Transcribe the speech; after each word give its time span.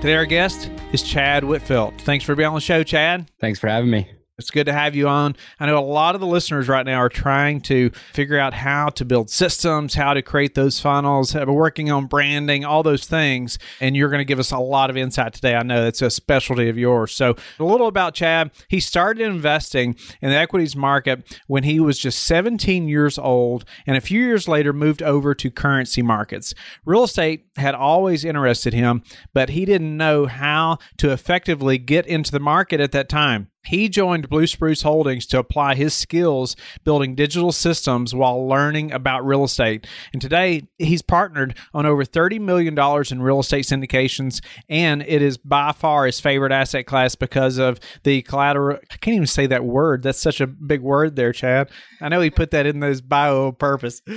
Today, 0.00 0.14
our 0.14 0.26
guest 0.26 0.70
is 0.92 1.02
Chad 1.02 1.42
Wittfeldt. 1.42 1.98
Thanks 2.02 2.24
for 2.24 2.34
being 2.34 2.48
on 2.48 2.54
the 2.54 2.60
show, 2.60 2.82
Chad. 2.82 3.30
Thanks 3.40 3.58
for 3.58 3.68
having 3.68 3.90
me. 3.90 4.08
It's 4.38 4.50
good 4.50 4.66
to 4.66 4.72
have 4.74 4.94
you 4.94 5.08
on. 5.08 5.34
I 5.58 5.64
know 5.64 5.78
a 5.78 5.80
lot 5.80 6.14
of 6.14 6.20
the 6.20 6.26
listeners 6.26 6.68
right 6.68 6.84
now 6.84 6.98
are 6.98 7.08
trying 7.08 7.62
to 7.62 7.88
figure 8.12 8.38
out 8.38 8.52
how 8.52 8.90
to 8.90 9.04
build 9.06 9.30
systems, 9.30 9.94
how 9.94 10.12
to 10.12 10.20
create 10.20 10.54
those 10.54 10.78
funnels, 10.78 11.32
have 11.32 11.46
been 11.46 11.54
working 11.54 11.90
on 11.90 12.04
branding, 12.04 12.62
all 12.62 12.82
those 12.82 13.06
things. 13.06 13.58
And 13.80 13.96
you're 13.96 14.10
going 14.10 14.20
to 14.20 14.26
give 14.26 14.38
us 14.38 14.52
a 14.52 14.58
lot 14.58 14.90
of 14.90 14.96
insight 14.98 15.32
today. 15.32 15.54
I 15.54 15.62
know 15.62 15.82
that's 15.82 16.02
a 16.02 16.10
specialty 16.10 16.68
of 16.68 16.76
yours. 16.76 17.12
So, 17.12 17.34
a 17.58 17.64
little 17.64 17.86
about 17.86 18.12
Chad. 18.12 18.50
He 18.68 18.78
started 18.78 19.22
investing 19.22 19.96
in 20.20 20.28
the 20.28 20.36
equities 20.36 20.76
market 20.76 21.40
when 21.46 21.62
he 21.62 21.80
was 21.80 21.98
just 21.98 22.22
17 22.24 22.88
years 22.88 23.18
old, 23.18 23.64
and 23.86 23.96
a 23.96 24.02
few 24.02 24.20
years 24.20 24.46
later 24.46 24.74
moved 24.74 25.02
over 25.02 25.34
to 25.34 25.50
currency 25.50 26.02
markets. 26.02 26.52
Real 26.84 27.04
estate 27.04 27.46
had 27.56 27.74
always 27.74 28.22
interested 28.22 28.74
him, 28.74 29.02
but 29.32 29.48
he 29.48 29.64
didn't 29.64 29.96
know 29.96 30.26
how 30.26 30.76
to 30.98 31.10
effectively 31.10 31.78
get 31.78 32.06
into 32.06 32.30
the 32.30 32.38
market 32.38 32.80
at 32.80 32.92
that 32.92 33.08
time. 33.08 33.48
He 33.66 33.88
joined 33.88 34.28
Blue 34.28 34.46
Spruce 34.46 34.82
Holdings 34.82 35.26
to 35.26 35.38
apply 35.38 35.74
his 35.74 35.92
skills 35.92 36.54
building 36.84 37.14
digital 37.14 37.50
systems 37.50 38.14
while 38.14 38.46
learning 38.46 38.92
about 38.92 39.26
real 39.26 39.44
estate. 39.44 39.86
And 40.12 40.22
today, 40.22 40.68
he's 40.78 41.02
partnered 41.02 41.56
on 41.74 41.84
over 41.84 42.04
$30 42.04 42.40
million 42.40 42.78
in 43.10 43.22
real 43.22 43.40
estate 43.40 43.64
syndications, 43.64 44.42
and 44.68 45.02
it 45.02 45.20
is 45.20 45.36
by 45.36 45.72
far 45.72 46.06
his 46.06 46.20
favorite 46.20 46.52
asset 46.52 46.86
class 46.86 47.16
because 47.16 47.58
of 47.58 47.80
the 48.04 48.22
collateral. 48.22 48.78
I 48.90 48.96
can't 48.98 49.16
even 49.16 49.26
say 49.26 49.46
that 49.48 49.64
word. 49.64 50.02
That's 50.02 50.20
such 50.20 50.40
a 50.40 50.46
big 50.46 50.80
word 50.80 51.16
there, 51.16 51.32
Chad. 51.32 51.70
I 52.00 52.08
know 52.08 52.20
he 52.20 52.30
put 52.30 52.52
that 52.52 52.66
in 52.66 52.80
his 52.82 53.00
bio 53.00 53.52
purpose. 53.52 54.02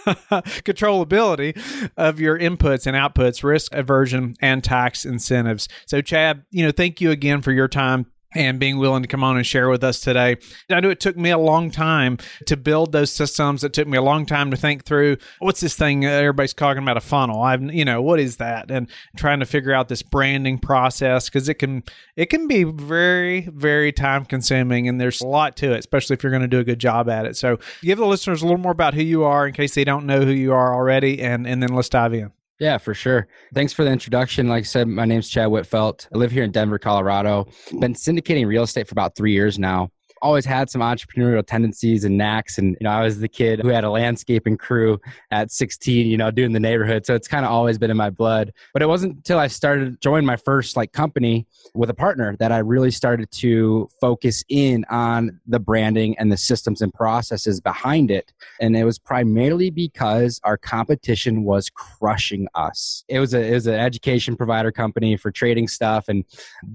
controllability 0.00 1.60
of 1.96 2.20
your 2.20 2.38
inputs 2.38 2.86
and 2.86 2.96
outputs, 2.96 3.44
risk 3.44 3.74
aversion, 3.74 4.34
and 4.40 4.64
tax 4.64 5.04
incentives. 5.04 5.68
So, 5.86 6.00
Chad, 6.00 6.44
you 6.50 6.64
know, 6.64 6.72
thank 6.72 7.00
you 7.00 7.10
again 7.10 7.42
for 7.42 7.52
your 7.52 7.68
time 7.68 8.06
and 8.34 8.60
being 8.60 8.78
willing 8.78 9.02
to 9.02 9.08
come 9.08 9.24
on 9.24 9.36
and 9.36 9.46
share 9.46 9.68
with 9.68 9.82
us 9.82 10.00
today. 10.00 10.36
I 10.70 10.80
know 10.80 10.90
it 10.90 11.00
took 11.00 11.16
me 11.16 11.30
a 11.30 11.38
long 11.38 11.70
time 11.70 12.18
to 12.46 12.56
build 12.56 12.92
those 12.92 13.10
systems. 13.10 13.64
It 13.64 13.72
took 13.72 13.88
me 13.88 13.98
a 13.98 14.02
long 14.02 14.26
time 14.26 14.50
to 14.50 14.56
think 14.56 14.84
through 14.84 15.16
what's 15.40 15.60
this 15.60 15.74
thing 15.74 16.04
everybody's 16.04 16.54
talking 16.54 16.82
about 16.82 16.96
a 16.96 17.00
funnel. 17.00 17.42
I've 17.42 17.62
you 17.62 17.84
know 17.84 18.00
what 18.00 18.20
is 18.20 18.36
that 18.36 18.70
and 18.70 18.88
trying 19.16 19.40
to 19.40 19.46
figure 19.46 19.72
out 19.72 19.88
this 19.88 20.02
branding 20.02 20.58
process 20.58 21.28
because 21.28 21.48
it 21.48 21.54
can 21.54 21.82
it 22.16 22.26
can 22.26 22.46
be 22.46 22.64
very 22.64 23.48
very 23.52 23.92
time 23.92 24.24
consuming 24.24 24.88
and 24.88 25.00
there's 25.00 25.20
a 25.20 25.26
lot 25.26 25.56
to 25.58 25.72
it, 25.72 25.78
especially 25.78 26.14
if 26.14 26.22
you're 26.22 26.30
going 26.30 26.42
to 26.42 26.48
do 26.48 26.60
a 26.60 26.64
good 26.64 26.78
job 26.78 27.08
at 27.08 27.26
it. 27.26 27.36
So 27.36 27.58
give 27.82 27.98
the 27.98 28.06
listeners 28.06 28.42
a 28.42 28.46
little 28.46 28.60
more 28.60 28.72
about 28.72 28.94
who 28.94 29.02
you 29.02 29.24
are 29.24 29.46
in 29.46 29.52
case 29.54 29.74
they 29.74 29.84
don't 29.84 30.06
know 30.06 30.20
who 30.22 30.32
you 30.32 30.52
are 30.52 30.74
already, 30.74 31.20
and 31.20 31.46
and 31.46 31.62
then 31.62 31.74
let's 31.74 31.88
dive 31.88 32.14
in. 32.14 32.32
Yeah, 32.60 32.76
for 32.76 32.92
sure. 32.92 33.26
Thanks 33.54 33.72
for 33.72 33.84
the 33.84 33.90
introduction. 33.90 34.48
Like 34.48 34.60
I 34.60 34.64
said, 34.64 34.86
my 34.86 35.06
name's 35.06 35.30
Chad 35.30 35.48
Wittfeldt. 35.48 36.06
I 36.14 36.18
live 36.18 36.30
here 36.30 36.44
in 36.44 36.52
Denver, 36.52 36.78
Colorado. 36.78 37.46
Been 37.80 37.94
syndicating 37.94 38.46
real 38.46 38.64
estate 38.64 38.86
for 38.86 38.92
about 38.92 39.16
three 39.16 39.32
years 39.32 39.58
now 39.58 39.90
always 40.22 40.44
had 40.44 40.70
some 40.70 40.80
entrepreneurial 40.80 41.44
tendencies 41.46 42.04
and 42.04 42.16
knacks. 42.18 42.58
And, 42.58 42.76
you 42.80 42.84
know, 42.84 42.90
I 42.90 43.02
was 43.02 43.20
the 43.20 43.28
kid 43.28 43.60
who 43.60 43.68
had 43.68 43.84
a 43.84 43.90
landscaping 43.90 44.56
crew 44.56 45.00
at 45.30 45.50
16, 45.50 46.06
you 46.06 46.16
know, 46.16 46.30
doing 46.30 46.52
the 46.52 46.60
neighborhood. 46.60 47.06
So 47.06 47.14
it's 47.14 47.28
kind 47.28 47.44
of 47.44 47.50
always 47.50 47.78
been 47.78 47.90
in 47.90 47.96
my 47.96 48.10
blood. 48.10 48.52
But 48.72 48.82
it 48.82 48.86
wasn't 48.86 49.16
until 49.16 49.38
I 49.38 49.46
started 49.46 50.00
joining 50.00 50.26
my 50.26 50.36
first 50.36 50.76
like 50.76 50.92
company 50.92 51.46
with 51.74 51.90
a 51.90 51.94
partner 51.94 52.36
that 52.38 52.52
I 52.52 52.58
really 52.58 52.90
started 52.90 53.30
to 53.32 53.88
focus 54.00 54.44
in 54.48 54.84
on 54.90 55.40
the 55.46 55.60
branding 55.60 56.16
and 56.18 56.30
the 56.30 56.36
systems 56.36 56.82
and 56.82 56.92
processes 56.92 57.60
behind 57.60 58.10
it. 58.10 58.32
And 58.60 58.76
it 58.76 58.84
was 58.84 58.98
primarily 58.98 59.70
because 59.70 60.40
our 60.44 60.56
competition 60.56 61.44
was 61.44 61.70
crushing 61.70 62.46
us. 62.54 63.04
It 63.08 63.20
was 63.20 63.34
a 63.34 63.40
it 63.40 63.54
was 63.54 63.66
an 63.66 63.74
education 63.74 64.36
provider 64.36 64.70
company 64.70 65.16
for 65.16 65.30
trading 65.30 65.68
stuff 65.68 66.08
and 66.08 66.24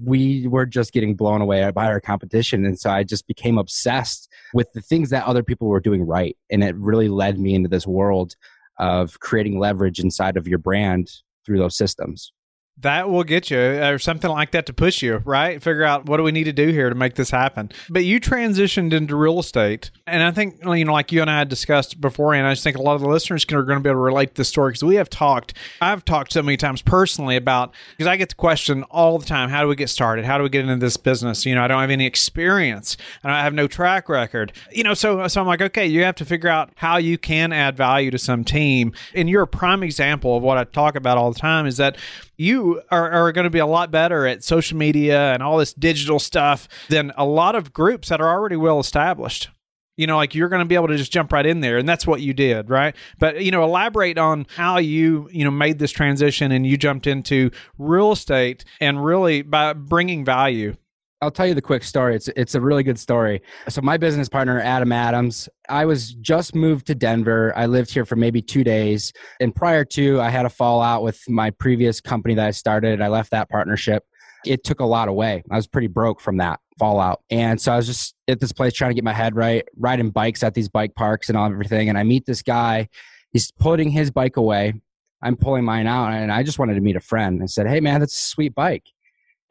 we 0.04 0.46
were 0.48 0.66
just 0.66 0.92
getting 0.92 1.14
blown 1.14 1.40
away 1.40 1.70
by 1.70 1.86
our 1.86 2.00
competition. 2.00 2.64
And 2.64 2.78
so 2.78 2.90
I 2.90 3.02
just 3.04 3.26
became 3.26 3.35
obsessed 3.58 4.28
with 4.54 4.72
the 4.72 4.80
things 4.80 5.10
that 5.10 5.24
other 5.26 5.42
people 5.42 5.68
were 5.68 5.80
doing 5.80 6.06
right. 6.06 6.36
And 6.50 6.62
it 6.64 6.74
really 6.76 7.08
led 7.08 7.38
me 7.38 7.54
into 7.54 7.68
this 7.68 7.86
world 7.86 8.34
of 8.78 9.18
creating 9.20 9.58
leverage 9.58 10.00
inside 10.00 10.36
of 10.36 10.46
your 10.46 10.58
brand 10.58 11.10
through 11.44 11.58
those 11.58 11.76
systems 11.76 12.32
that 12.78 13.08
will 13.08 13.24
get 13.24 13.50
you 13.50 13.58
uh, 13.58 13.90
or 13.90 13.98
something 13.98 14.30
like 14.30 14.50
that 14.52 14.66
to 14.66 14.72
push 14.72 15.02
you 15.02 15.22
right? 15.24 15.62
Figure 15.62 15.84
out 15.84 16.06
what 16.06 16.18
do 16.18 16.22
we 16.22 16.32
need 16.32 16.44
to 16.44 16.52
do 16.52 16.68
here 16.68 16.88
to 16.88 16.94
make 16.94 17.14
this 17.14 17.30
happen. 17.30 17.70
But 17.88 18.04
you 18.04 18.20
transitioned 18.20 18.92
into 18.92 19.16
real 19.16 19.38
estate 19.38 19.90
and 20.06 20.22
i 20.22 20.30
think 20.30 20.56
you 20.64 20.84
know 20.84 20.92
like 20.92 21.10
you 21.12 21.20
and 21.20 21.30
i 21.30 21.38
had 21.38 21.48
discussed 21.48 22.00
before 22.00 22.34
and 22.34 22.46
i 22.46 22.52
just 22.52 22.62
think 22.62 22.76
a 22.76 22.82
lot 22.82 22.94
of 22.94 23.00
the 23.00 23.08
listeners 23.08 23.44
are 23.52 23.62
going 23.62 23.78
to 23.78 23.82
be 23.82 23.88
able 23.88 23.98
to 23.98 24.02
relate 24.04 24.30
to 24.30 24.34
this 24.34 24.48
story 24.48 24.70
because 24.70 24.84
we 24.84 24.96
have 24.96 25.10
talked 25.10 25.54
i've 25.80 26.04
talked 26.04 26.32
so 26.32 26.42
many 26.42 26.56
times 26.56 26.82
personally 26.82 27.36
about 27.36 27.74
because 27.90 28.06
i 28.06 28.16
get 28.16 28.28
the 28.28 28.34
question 28.34 28.82
all 28.84 29.18
the 29.18 29.26
time 29.26 29.48
how 29.48 29.62
do 29.62 29.68
we 29.68 29.76
get 29.76 29.88
started? 29.88 30.24
How 30.24 30.38
do 30.38 30.44
we 30.44 30.50
get 30.50 30.62
into 30.62 30.76
this 30.76 30.96
business? 30.96 31.46
You 31.46 31.54
know 31.54 31.62
i 31.62 31.68
don't 31.68 31.80
have 31.80 31.90
any 31.90 32.06
experience 32.06 32.96
and 33.22 33.32
i 33.32 33.42
have 33.42 33.54
no 33.54 33.66
track 33.66 34.08
record. 34.08 34.52
You 34.72 34.84
know 34.84 34.94
so 34.94 35.26
so 35.28 35.40
i'm 35.40 35.46
like 35.46 35.62
okay 35.62 35.86
you 35.86 36.04
have 36.04 36.16
to 36.16 36.24
figure 36.24 36.48
out 36.48 36.70
how 36.76 36.96
you 36.96 37.18
can 37.18 37.52
add 37.52 37.76
value 37.76 38.10
to 38.10 38.18
some 38.18 38.44
team. 38.44 38.92
And 39.14 39.28
you're 39.28 39.42
a 39.42 39.48
prime 39.48 39.82
example 39.82 40.36
of 40.36 40.42
what 40.42 40.58
i 40.58 40.64
talk 40.64 40.94
about 40.94 41.18
all 41.18 41.32
the 41.32 41.38
time 41.38 41.66
is 41.66 41.76
that 41.78 41.96
you 42.36 42.82
are, 42.90 43.10
are 43.10 43.32
going 43.32 43.44
to 43.44 43.50
be 43.50 43.58
a 43.58 43.66
lot 43.66 43.90
better 43.90 44.26
at 44.26 44.44
social 44.44 44.76
media 44.76 45.32
and 45.32 45.42
all 45.42 45.56
this 45.58 45.72
digital 45.72 46.18
stuff 46.18 46.68
than 46.88 47.12
a 47.16 47.24
lot 47.24 47.54
of 47.54 47.72
groups 47.72 48.08
that 48.08 48.20
are 48.20 48.28
already 48.28 48.56
well 48.56 48.80
established. 48.80 49.48
You 49.96 50.06
know 50.06 50.16
like 50.16 50.34
you're 50.34 50.50
going 50.50 50.60
to 50.60 50.66
be 50.66 50.74
able 50.74 50.88
to 50.88 50.96
just 50.98 51.10
jump 51.10 51.32
right 51.32 51.46
in 51.46 51.60
there 51.60 51.78
and 51.78 51.88
that's 51.88 52.06
what 52.06 52.20
you 52.20 52.34
did 52.34 52.68
right? 52.68 52.94
But 53.18 53.42
you 53.42 53.50
know 53.50 53.64
elaborate 53.64 54.18
on 54.18 54.46
how 54.54 54.76
you 54.76 55.26
you 55.32 55.42
know 55.42 55.50
made 55.50 55.78
this 55.78 55.90
transition 55.90 56.52
and 56.52 56.66
you 56.66 56.76
jumped 56.76 57.06
into 57.06 57.50
real 57.78 58.12
estate 58.12 58.64
and 58.78 59.02
really 59.02 59.40
by 59.40 59.72
bringing 59.72 60.22
value 60.22 60.76
I'll 61.22 61.30
tell 61.30 61.46
you 61.46 61.54
the 61.54 61.62
quick 61.62 61.82
story. 61.82 62.14
It's 62.14 62.28
it's 62.28 62.54
a 62.54 62.60
really 62.60 62.82
good 62.82 62.98
story. 62.98 63.40
So 63.68 63.80
my 63.80 63.96
business 63.96 64.28
partner 64.28 64.60
Adam 64.60 64.92
Adams, 64.92 65.48
I 65.68 65.86
was 65.86 66.12
just 66.14 66.54
moved 66.54 66.86
to 66.88 66.94
Denver. 66.94 67.54
I 67.56 67.66
lived 67.66 67.90
here 67.90 68.04
for 68.04 68.16
maybe 68.16 68.42
2 68.42 68.62
days 68.62 69.12
and 69.40 69.54
prior 69.54 69.84
to 69.86 70.20
I 70.20 70.28
had 70.28 70.44
a 70.44 70.50
fallout 70.50 71.02
with 71.02 71.20
my 71.28 71.50
previous 71.50 72.00
company 72.02 72.34
that 72.34 72.46
I 72.46 72.50
started. 72.50 73.00
I 73.00 73.08
left 73.08 73.30
that 73.30 73.48
partnership. 73.48 74.04
It 74.44 74.62
took 74.62 74.80
a 74.80 74.84
lot 74.84 75.08
away. 75.08 75.42
I 75.50 75.56
was 75.56 75.66
pretty 75.66 75.88
broke 75.88 76.20
from 76.20 76.36
that 76.36 76.60
fallout. 76.78 77.22
And 77.30 77.58
so 77.58 77.72
I 77.72 77.76
was 77.76 77.86
just 77.86 78.14
at 78.28 78.38
this 78.38 78.52
place 78.52 78.74
trying 78.74 78.90
to 78.90 78.94
get 78.94 79.02
my 79.02 79.14
head 79.14 79.34
right, 79.34 79.66
riding 79.78 80.10
bikes 80.10 80.42
at 80.42 80.52
these 80.52 80.68
bike 80.68 80.94
parks 80.94 81.30
and 81.30 81.38
all 81.38 81.46
everything 81.46 81.88
and 81.88 81.96
I 81.96 82.02
meet 82.02 82.26
this 82.26 82.42
guy. 82.42 82.88
He's 83.32 83.50
putting 83.52 83.88
his 83.88 84.10
bike 84.10 84.36
away. 84.36 84.74
I'm 85.22 85.36
pulling 85.36 85.64
mine 85.64 85.86
out 85.86 86.12
and 86.12 86.30
I 86.30 86.42
just 86.42 86.58
wanted 86.58 86.74
to 86.74 86.82
meet 86.82 86.96
a 86.96 87.00
friend. 87.00 87.42
I 87.42 87.46
said, 87.46 87.66
"Hey 87.66 87.80
man, 87.80 88.00
that's 88.00 88.14
a 88.14 88.24
sweet 88.24 88.54
bike." 88.54 88.84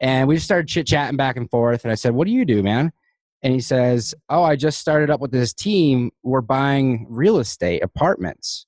And 0.00 0.28
we 0.28 0.36
just 0.36 0.46
started 0.46 0.68
chit 0.68 0.86
chatting 0.86 1.16
back 1.16 1.36
and 1.36 1.50
forth. 1.50 1.84
And 1.84 1.92
I 1.92 1.94
said, 1.94 2.14
What 2.14 2.26
do 2.26 2.32
you 2.32 2.44
do, 2.44 2.62
man? 2.62 2.92
And 3.42 3.52
he 3.52 3.60
says, 3.60 4.14
Oh, 4.28 4.42
I 4.42 4.56
just 4.56 4.78
started 4.78 5.10
up 5.10 5.20
with 5.20 5.32
this 5.32 5.52
team. 5.52 6.10
We're 6.22 6.40
buying 6.40 7.06
real 7.08 7.38
estate 7.38 7.82
apartments. 7.82 8.66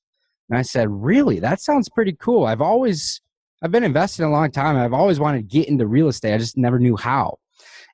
And 0.49 0.59
I 0.59 0.63
said, 0.63 0.89
Really? 0.91 1.41
That 1.41 1.61
sounds 1.61 1.89
pretty 1.89 2.17
cool. 2.19 2.47
I've 2.47 2.63
always, 2.63 3.21
I've 3.63 3.73
been 3.73 3.85
investing 3.85 4.25
a 4.25 4.31
long 4.31 4.51
time. 4.51 4.77
I've 4.77 4.95
always 4.95 5.21
wanted 5.21 5.39
to 5.39 5.59
get 5.59 5.69
into 5.69 5.87
real 5.87 6.09
estate. 6.09 6.35
I 6.35 6.39
just 6.39 6.57
never 6.57 6.79
knew 6.79 6.97
how. 6.97 7.39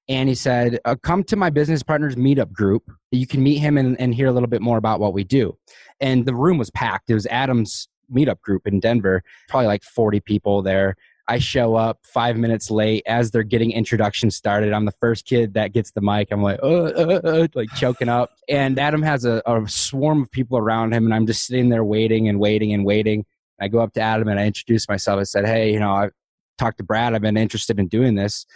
And 0.09 0.29
he 0.29 0.35
said, 0.35 0.79
uh, 0.85 0.97
Come 1.03 1.25
to 1.25 1.37
my 1.37 1.51
business 1.51 1.83
partners 1.83 2.17
meetup 2.17 2.53
group. 2.53 2.85
You 3.11 3.27
can 3.27 3.43
meet 3.43 3.59
him 3.59 3.79
and, 3.79 3.99
and 4.01 4.15
hear 4.15 4.29
a 4.29 4.33
little 4.33 4.49
bit 4.49 4.63
more 4.63 4.79
about 4.79 5.01
what 5.01 5.15
we 5.15 5.25
do. 5.25 5.57
And 6.01 6.27
the 6.27 6.35
room 6.35 6.59
was 6.59 6.71
packed. 6.71 7.11
It 7.11 7.15
was 7.15 7.27
Adam's 7.27 7.89
meetup 8.15 8.41
group 8.41 8.67
in 8.67 8.81
Denver, 8.81 9.23
probably 9.49 9.67
like 9.67 9.83
40 9.83 10.21
people 10.21 10.63
there. 10.63 10.97
I 11.27 11.39
show 11.39 11.75
up 11.75 12.01
five 12.03 12.37
minutes 12.37 12.71
late 12.71 13.03
as 13.07 13.31
they're 13.31 13.43
getting 13.43 13.73
introduction 13.73 14.31
started. 14.31 14.73
I'm 14.73 14.85
the 14.85 14.95
first 15.01 15.25
kid 15.25 15.55
that 15.55 15.73
gets 15.73 15.91
the 15.93 16.03
mic. 16.03 16.29
I'm 16.31 16.43
like, 16.43 16.61
uh, 16.63 16.67
uh, 16.67 17.21
uh, 17.25 17.47
like 17.55 17.71
choking 17.77 18.11
up. 18.11 18.31
And 18.49 18.79
Adam 18.79 19.03
has 19.03 19.25
a, 19.25 19.43
a 19.47 19.67
swarm 19.67 20.23
of 20.23 20.31
people 20.31 20.59
around 20.59 20.93
him, 20.93 21.05
and 21.05 21.15
I'm 21.15 21.27
just 21.27 21.47
sitting 21.47 21.71
there 21.71 21.85
waiting 21.85 22.29
and 22.29 22.39
waiting 22.39 22.75
and 22.75 22.85
waiting. 22.85 23.25
I 23.61 23.69
go 23.69 23.79
up 23.81 23.93
to 23.95 24.01
Adam 24.01 24.29
and 24.29 24.39
I 24.39 24.47
introduce 24.47 24.89
myself. 24.89 25.21
I 25.21 25.23
said, 25.23 25.47
Hey, 25.47 25.73
you 25.73 25.79
know, 25.79 25.91
I 25.91 26.11
talked 26.59 26.79
to 26.79 26.85
Brad. 26.85 27.15
I've 27.15 27.23
been 27.23 27.37
interested 27.37 27.79
in 27.79 27.89
doing 27.89 28.15
this. 28.15 28.47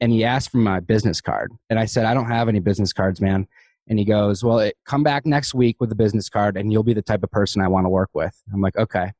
And 0.00 0.12
he 0.12 0.24
asked 0.24 0.50
for 0.50 0.58
my 0.58 0.80
business 0.80 1.20
card. 1.20 1.52
And 1.68 1.78
I 1.78 1.84
said, 1.84 2.04
I 2.04 2.14
don't 2.14 2.26
have 2.26 2.48
any 2.48 2.60
business 2.60 2.92
cards, 2.92 3.20
man. 3.20 3.46
And 3.88 3.98
he 3.98 4.04
goes, 4.04 4.42
Well, 4.44 4.58
it, 4.60 4.76
come 4.86 5.02
back 5.02 5.26
next 5.26 5.54
week 5.54 5.76
with 5.80 5.90
a 5.92 5.94
business 5.94 6.28
card 6.28 6.56
and 6.56 6.72
you'll 6.72 6.82
be 6.82 6.94
the 6.94 7.02
type 7.02 7.22
of 7.22 7.30
person 7.30 7.62
I 7.62 7.68
want 7.68 7.84
to 7.84 7.90
work 7.90 8.10
with. 8.12 8.34
I'm 8.52 8.60
like, 8.60 8.76
Okay. 8.76 9.12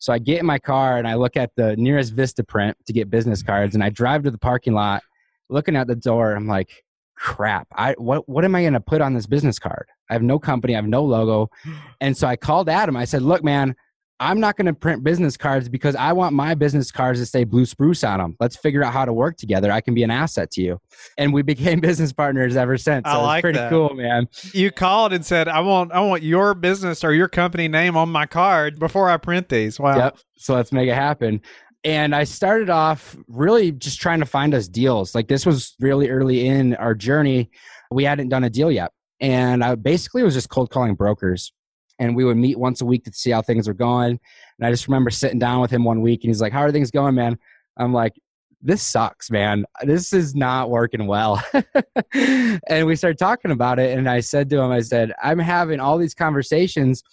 So 0.00 0.12
I 0.12 0.18
get 0.18 0.40
in 0.40 0.46
my 0.46 0.58
car 0.58 0.96
and 0.96 1.06
I 1.06 1.14
look 1.14 1.36
at 1.36 1.54
the 1.56 1.76
nearest 1.76 2.16
Vistaprint 2.16 2.74
to 2.86 2.92
get 2.92 3.10
business 3.10 3.42
cards 3.42 3.74
and 3.74 3.84
I 3.84 3.90
drive 3.90 4.24
to 4.24 4.30
the 4.30 4.38
parking 4.38 4.72
lot 4.72 5.02
looking 5.50 5.76
at 5.76 5.86
the 5.86 5.94
door. 5.94 6.34
I'm 6.34 6.48
like, 6.48 6.84
crap. 7.14 7.68
I 7.76 7.92
what 7.98 8.26
what 8.28 8.44
am 8.46 8.54
I 8.54 8.62
going 8.62 8.72
to 8.72 8.80
put 8.80 9.02
on 9.02 9.12
this 9.12 9.26
business 9.26 9.58
card? 9.58 9.86
I 10.08 10.14
have 10.14 10.22
no 10.22 10.38
company. 10.38 10.74
I 10.74 10.76
have 10.76 10.88
no 10.88 11.04
logo. 11.04 11.50
And 12.02 12.16
so 12.16 12.26
I 12.26 12.34
called 12.34 12.70
Adam. 12.70 12.96
I 12.96 13.04
said, 13.04 13.20
look, 13.20 13.44
man, 13.44 13.76
I'm 14.20 14.38
not 14.38 14.56
going 14.58 14.66
to 14.66 14.74
print 14.74 15.02
business 15.02 15.38
cards 15.38 15.70
because 15.70 15.96
I 15.96 16.12
want 16.12 16.34
my 16.34 16.54
business 16.54 16.92
cards 16.92 17.18
to 17.20 17.26
say 17.26 17.44
blue 17.44 17.64
spruce 17.64 18.04
on 18.04 18.18
them. 18.18 18.36
Let's 18.38 18.54
figure 18.54 18.84
out 18.84 18.92
how 18.92 19.06
to 19.06 19.14
work 19.14 19.38
together. 19.38 19.72
I 19.72 19.80
can 19.80 19.94
be 19.94 20.02
an 20.02 20.10
asset 20.10 20.50
to 20.52 20.62
you. 20.62 20.78
And 21.16 21.32
we 21.32 21.40
became 21.40 21.80
business 21.80 22.12
partners 22.12 22.54
ever 22.54 22.76
since. 22.76 23.06
So 23.06 23.12
I 23.12 23.16
like 23.16 23.38
it's 23.38 23.42
pretty 23.42 23.58
that. 23.58 23.70
cool, 23.70 23.94
man. 23.94 24.28
You 24.52 24.70
called 24.70 25.14
and 25.14 25.24
said, 25.24 25.48
"I 25.48 25.60
want, 25.60 25.92
I 25.92 26.00
want 26.00 26.22
your 26.22 26.54
business 26.54 27.02
or 27.02 27.14
your 27.14 27.28
company 27.28 27.66
name 27.66 27.96
on 27.96 28.10
my 28.10 28.26
card 28.26 28.78
before 28.78 29.08
I 29.08 29.16
print 29.16 29.48
these." 29.48 29.80
Wow. 29.80 29.96
Yep. 29.96 30.18
So 30.36 30.54
let's 30.54 30.70
make 30.70 30.88
it 30.88 30.94
happen. 30.94 31.40
And 31.82 32.14
I 32.14 32.24
started 32.24 32.68
off 32.68 33.16
really 33.26 33.72
just 33.72 34.02
trying 34.02 34.20
to 34.20 34.26
find 34.26 34.52
us 34.52 34.68
deals. 34.68 35.14
Like 35.14 35.28
this 35.28 35.46
was 35.46 35.74
really 35.80 36.10
early 36.10 36.46
in 36.46 36.74
our 36.74 36.94
journey. 36.94 37.50
We 37.90 38.04
hadn't 38.04 38.28
done 38.28 38.44
a 38.44 38.50
deal 38.50 38.70
yet. 38.70 38.92
And 39.18 39.64
I 39.64 39.74
basically 39.76 40.22
was 40.22 40.34
just 40.34 40.50
cold 40.50 40.70
calling 40.70 40.94
brokers. 40.94 41.52
And 42.00 42.16
we 42.16 42.24
would 42.24 42.36
meet 42.36 42.58
once 42.58 42.80
a 42.80 42.84
week 42.84 43.04
to 43.04 43.12
see 43.12 43.30
how 43.30 43.42
things 43.42 43.68
were 43.68 43.74
going. 43.74 44.18
And 44.58 44.66
I 44.66 44.70
just 44.70 44.88
remember 44.88 45.10
sitting 45.10 45.38
down 45.38 45.60
with 45.60 45.70
him 45.70 45.84
one 45.84 46.00
week 46.00 46.24
and 46.24 46.30
he's 46.30 46.40
like, 46.40 46.52
How 46.52 46.62
are 46.62 46.72
things 46.72 46.90
going, 46.90 47.14
man? 47.14 47.38
I'm 47.76 47.92
like, 47.92 48.14
This 48.60 48.82
sucks, 48.82 49.30
man. 49.30 49.64
This 49.82 50.12
is 50.12 50.34
not 50.34 50.70
working 50.70 51.06
well. 51.06 51.40
and 52.14 52.86
we 52.86 52.96
started 52.96 53.18
talking 53.18 53.52
about 53.52 53.78
it. 53.78 53.96
And 53.96 54.08
I 54.08 54.20
said 54.20 54.50
to 54.50 54.60
him, 54.60 54.72
I 54.72 54.80
said, 54.80 55.12
I'm 55.22 55.38
having 55.38 55.78
all 55.78 55.96
these 55.96 56.14
conversations 56.14 57.04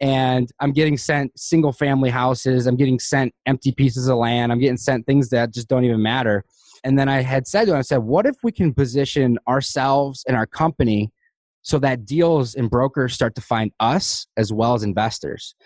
and 0.00 0.50
I'm 0.60 0.72
getting 0.72 0.96
sent 0.96 1.38
single 1.38 1.72
family 1.72 2.10
houses. 2.10 2.66
I'm 2.66 2.76
getting 2.76 2.98
sent 2.98 3.34
empty 3.46 3.72
pieces 3.72 4.08
of 4.08 4.18
land. 4.18 4.52
I'm 4.52 4.60
getting 4.60 4.76
sent 4.76 5.06
things 5.06 5.30
that 5.30 5.52
just 5.52 5.68
don't 5.68 5.84
even 5.84 6.02
matter. 6.02 6.44
And 6.84 6.98
then 6.98 7.08
I 7.08 7.22
had 7.22 7.46
said 7.46 7.64
to 7.64 7.72
him, 7.72 7.78
I 7.78 7.82
said, 7.82 7.98
what 7.98 8.26
if 8.26 8.36
we 8.42 8.52
can 8.52 8.74
position 8.74 9.38
ourselves 9.48 10.22
and 10.28 10.36
our 10.36 10.46
company 10.46 11.10
so 11.64 11.80
that 11.80 12.06
deals 12.06 12.54
and 12.54 12.70
brokers 12.70 13.12
start 13.12 13.34
to 13.34 13.40
find 13.40 13.72
us 13.80 14.28
as 14.36 14.52
well 14.52 14.74
as 14.74 14.84
investors? 14.84 15.56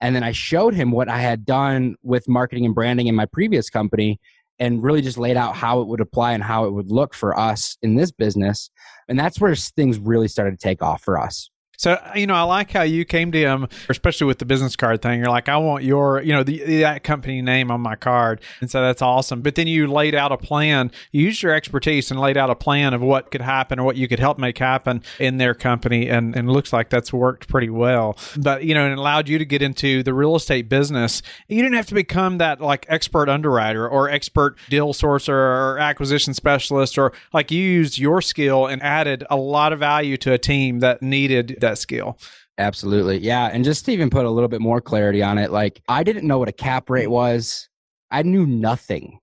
And 0.00 0.16
then 0.16 0.22
I 0.22 0.32
showed 0.32 0.74
him 0.74 0.90
what 0.90 1.08
I 1.08 1.18
had 1.18 1.44
done 1.44 1.96
with 2.02 2.28
marketing 2.28 2.64
and 2.64 2.74
branding 2.74 3.08
in 3.08 3.14
my 3.14 3.26
previous 3.26 3.68
company 3.68 4.18
and 4.58 4.82
really 4.82 5.02
just 5.02 5.18
laid 5.18 5.36
out 5.36 5.54
how 5.54 5.80
it 5.80 5.88
would 5.88 6.00
apply 6.00 6.32
and 6.32 6.42
how 6.42 6.64
it 6.64 6.72
would 6.72 6.90
look 6.90 7.14
for 7.14 7.38
us 7.38 7.76
in 7.82 7.96
this 7.96 8.10
business. 8.10 8.70
And 9.08 9.18
that's 9.18 9.40
where 9.40 9.54
things 9.54 9.98
really 9.98 10.28
started 10.28 10.52
to 10.52 10.56
take 10.56 10.82
off 10.82 11.02
for 11.02 11.20
us. 11.20 11.50
So 11.78 11.96
you 12.16 12.26
know, 12.26 12.34
I 12.34 12.42
like 12.42 12.72
how 12.72 12.82
you 12.82 13.04
came 13.04 13.30
to 13.30 13.38
him, 13.38 13.68
especially 13.88 14.26
with 14.26 14.40
the 14.40 14.44
business 14.44 14.74
card 14.74 15.00
thing. 15.00 15.20
You're 15.20 15.28
like, 15.28 15.48
I 15.48 15.58
want 15.58 15.84
your, 15.84 16.20
you 16.20 16.32
know, 16.32 16.42
the, 16.42 16.80
that 16.80 17.04
company 17.04 17.40
name 17.40 17.70
on 17.70 17.80
my 17.80 17.94
card, 17.94 18.40
and 18.60 18.68
so 18.68 18.82
that's 18.82 19.00
awesome. 19.00 19.42
But 19.42 19.54
then 19.54 19.68
you 19.68 19.86
laid 19.86 20.16
out 20.16 20.32
a 20.32 20.36
plan. 20.36 20.90
You 21.12 21.26
used 21.26 21.40
your 21.40 21.54
expertise 21.54 22.10
and 22.10 22.18
laid 22.18 22.36
out 22.36 22.50
a 22.50 22.56
plan 22.56 22.94
of 22.94 23.00
what 23.00 23.30
could 23.30 23.42
happen 23.42 23.78
or 23.78 23.84
what 23.84 23.94
you 23.94 24.08
could 24.08 24.18
help 24.18 24.40
make 24.40 24.58
happen 24.58 25.04
in 25.20 25.36
their 25.36 25.54
company, 25.54 26.08
and 26.08 26.34
and 26.34 26.50
looks 26.50 26.72
like 26.72 26.90
that's 26.90 27.12
worked 27.12 27.46
pretty 27.48 27.70
well. 27.70 28.18
But 28.36 28.64
you 28.64 28.74
know, 28.74 28.90
it 28.90 28.98
allowed 28.98 29.28
you 29.28 29.38
to 29.38 29.44
get 29.44 29.62
into 29.62 30.02
the 30.02 30.12
real 30.12 30.34
estate 30.34 30.68
business. 30.68 31.22
You 31.46 31.62
didn't 31.62 31.76
have 31.76 31.86
to 31.86 31.94
become 31.94 32.38
that 32.38 32.60
like 32.60 32.86
expert 32.88 33.28
underwriter 33.28 33.88
or 33.88 34.10
expert 34.10 34.58
deal 34.68 34.92
sourcer 34.92 35.28
or 35.28 35.78
acquisition 35.78 36.34
specialist, 36.34 36.98
or 36.98 37.12
like 37.32 37.52
you 37.52 37.62
used 37.62 37.98
your 37.98 38.20
skill 38.20 38.66
and 38.66 38.82
added 38.82 39.22
a 39.30 39.36
lot 39.36 39.72
of 39.72 39.78
value 39.78 40.16
to 40.16 40.32
a 40.32 40.38
team 40.38 40.80
that 40.80 41.02
needed 41.02 41.58
that 41.60 41.67
skill. 41.76 42.18
Absolutely. 42.58 43.18
Yeah. 43.18 43.46
And 43.46 43.64
just 43.64 43.84
to 43.84 43.92
even 43.92 44.10
put 44.10 44.24
a 44.24 44.30
little 44.30 44.48
bit 44.48 44.60
more 44.60 44.80
clarity 44.80 45.22
on 45.22 45.38
it, 45.38 45.52
like 45.52 45.82
I 45.88 46.02
didn't 46.02 46.26
know 46.26 46.38
what 46.38 46.48
a 46.48 46.52
cap 46.52 46.90
rate 46.90 47.08
was. 47.08 47.68
I 48.10 48.22
knew 48.22 48.46
nothing. 48.46 49.20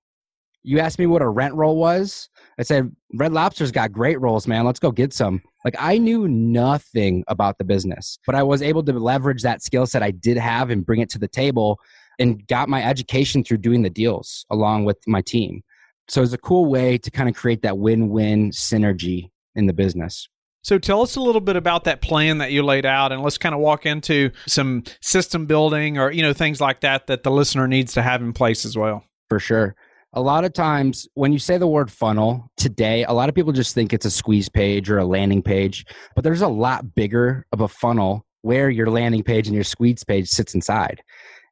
You 0.63 0.79
asked 0.79 0.99
me 0.99 1.05
what 1.05 1.21
a 1.21 1.27
rent 1.27 1.53
roll 1.53 1.77
was. 1.77 2.29
I 2.57 2.63
said, 2.63 2.95
Red 3.13 3.33
Lobster's 3.33 3.71
got 3.71 3.91
great 3.91 4.19
rolls, 4.19 4.47
man. 4.47 4.65
Let's 4.65 4.79
go 4.79 4.91
get 4.91 5.13
some. 5.13 5.41
Like 5.65 5.75
I 5.77 5.97
knew 5.97 6.27
nothing 6.27 7.23
about 7.27 7.57
the 7.57 7.63
business, 7.63 8.19
but 8.25 8.35
I 8.35 8.43
was 8.43 8.61
able 8.61 8.83
to 8.83 8.93
leverage 8.93 9.41
that 9.41 9.61
skill 9.61 9.85
set 9.85 10.01
I 10.03 10.11
did 10.11 10.37
have 10.37 10.69
and 10.69 10.85
bring 10.85 11.01
it 11.01 11.09
to 11.09 11.19
the 11.19 11.27
table 11.27 11.79
and 12.19 12.47
got 12.47 12.69
my 12.69 12.83
education 12.83 13.43
through 13.43 13.57
doing 13.57 13.81
the 13.81 13.89
deals 13.89 14.45
along 14.49 14.85
with 14.85 14.97
my 15.07 15.21
team. 15.21 15.61
So 16.07 16.21
it's 16.21 16.33
a 16.33 16.37
cool 16.37 16.67
way 16.67 16.97
to 16.99 17.11
kind 17.11 17.27
of 17.27 17.35
create 17.35 17.63
that 17.63 17.77
win 17.77 18.09
win 18.09 18.51
synergy 18.51 19.31
in 19.55 19.65
the 19.65 19.73
business. 19.73 20.29
So 20.65 20.79
tell 20.79 21.03
us 21.03 21.15
a 21.15 21.21
little 21.21 21.41
bit 21.41 21.57
about 21.57 21.83
that 21.83 22.01
plan 22.01 22.39
that 22.39 22.51
you 22.51 22.63
laid 22.63 22.87
out 22.87 23.11
and 23.11 23.21
let's 23.21 23.37
kind 23.37 23.53
of 23.53 23.61
walk 23.61 23.85
into 23.85 24.31
some 24.47 24.83
system 24.99 25.45
building 25.45 25.99
or 25.99 26.11
you 26.11 26.23
know 26.23 26.33
things 26.33 26.59
like 26.59 26.79
that 26.79 27.05
that 27.05 27.21
the 27.21 27.29
listener 27.29 27.67
needs 27.67 27.93
to 27.93 28.01
have 28.01 28.19
in 28.19 28.33
place 28.33 28.65
as 28.65 28.75
well. 28.75 29.03
For 29.29 29.39
sure. 29.39 29.75
A 30.13 30.21
lot 30.21 30.43
of 30.43 30.53
times 30.53 31.07
when 31.13 31.31
you 31.31 31.37
say 31.37 31.59
the 31.59 31.67
word 31.67 31.91
funnel 31.91 32.49
today, 32.57 33.03
a 33.03 33.13
lot 33.13 33.29
of 33.29 33.35
people 33.35 33.51
just 33.51 33.75
think 33.75 33.93
it's 33.93 34.07
a 34.07 34.11
squeeze 34.11 34.49
page 34.49 34.89
or 34.89 34.97
a 34.97 35.05
landing 35.05 35.43
page, 35.43 35.85
but 36.15 36.23
there's 36.23 36.41
a 36.41 36.47
lot 36.47 36.95
bigger 36.95 37.45
of 37.51 37.61
a 37.61 37.67
funnel 37.67 38.25
where 38.41 38.71
your 38.71 38.89
landing 38.89 39.21
page 39.21 39.45
and 39.45 39.53
your 39.53 39.63
squeeze 39.63 40.03
page 40.03 40.27
sits 40.27 40.55
inside. 40.55 41.03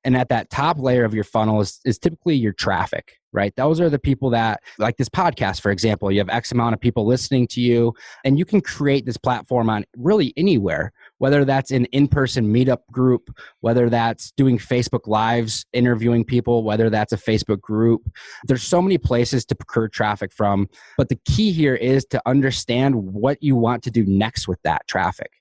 And 0.04 0.16
at 0.18 0.30
that 0.30 0.50
top 0.50 0.80
layer 0.80 1.06
of 1.06 1.14
your 1.14 1.24
funnel 1.24 1.62
is, 1.62 1.80
is 1.86 1.98
typically 1.98 2.36
your 2.36 2.54
traffic 2.54 3.18
right? 3.34 3.54
Those 3.56 3.82
are 3.82 3.90
the 3.90 4.00
people 4.00 4.30
that, 4.30 4.62
like 4.78 4.98
this 4.98 5.10
podcast, 5.10 5.60
for 5.60 5.72
example, 5.72 6.12
you 6.12 6.20
have 6.20 6.30
X 6.30 6.52
amount 6.52 6.74
of 6.74 6.80
people 6.80 7.06
listening 7.06 7.48
to 7.48 7.62
you, 7.62 7.94
and 8.24 8.40
you 8.40 8.46
can 8.46 8.62
create 8.62 9.06
this 9.06 9.18
platform 9.18 9.70
on 9.70 9.84
really 9.98 10.34
anywhere, 10.38 10.94
whether 11.18 11.44
that's 11.44 11.72
an 11.72 11.86
in 11.86 12.08
person 12.08 12.54
meetup 12.54 12.80
group, 12.92 13.36
whether 13.62 13.90
that's 13.90 14.32
doing 14.32 14.58
Facebook 14.58 15.08
Lives, 15.08 15.66
interviewing 15.74 16.24
people, 16.24 16.64
whether 16.64 16.90
that's 16.90 17.12
a 17.12 17.18
Facebook 17.18 17.60
group. 17.60 18.04
There's 18.46 18.64
so 18.64 18.82
many 18.82 18.98
places 18.98 19.46
to 19.46 19.56
procure 19.56 19.90
traffic 19.90 20.32
from. 20.32 20.70
But 20.98 21.10
the 21.10 21.20
key 21.26 21.52
here 21.52 21.76
is 21.76 22.06
to 22.06 22.22
understand 22.26 22.96
what 22.96 23.42
you 23.42 23.56
want 23.56 23.84
to 23.84 23.92
do 23.92 24.06
next 24.06 24.48
with 24.48 24.62
that 24.64 24.88
traffic 24.88 25.32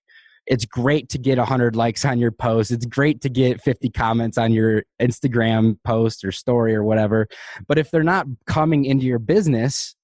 it's 0.46 0.64
great 0.64 1.08
to 1.10 1.18
get 1.18 1.38
100 1.38 1.76
likes 1.76 2.04
on 2.04 2.18
your 2.18 2.32
post. 2.32 2.70
It's 2.70 2.86
great 2.86 3.20
to 3.22 3.28
get 3.28 3.60
50 3.60 3.90
comments 3.90 4.38
on 4.38 4.52
your 4.52 4.82
instagram 5.00 5.78
post 5.84 6.24
or 6.24 6.32
story 6.32 6.74
or 6.74 6.82
whatever. 6.82 7.28
But 7.68 7.78
if 7.78 7.90
they're 7.90 8.02
not 8.02 8.26
coming 8.46 8.84
into 8.84 9.06
your 9.06 9.18
business 9.18 9.94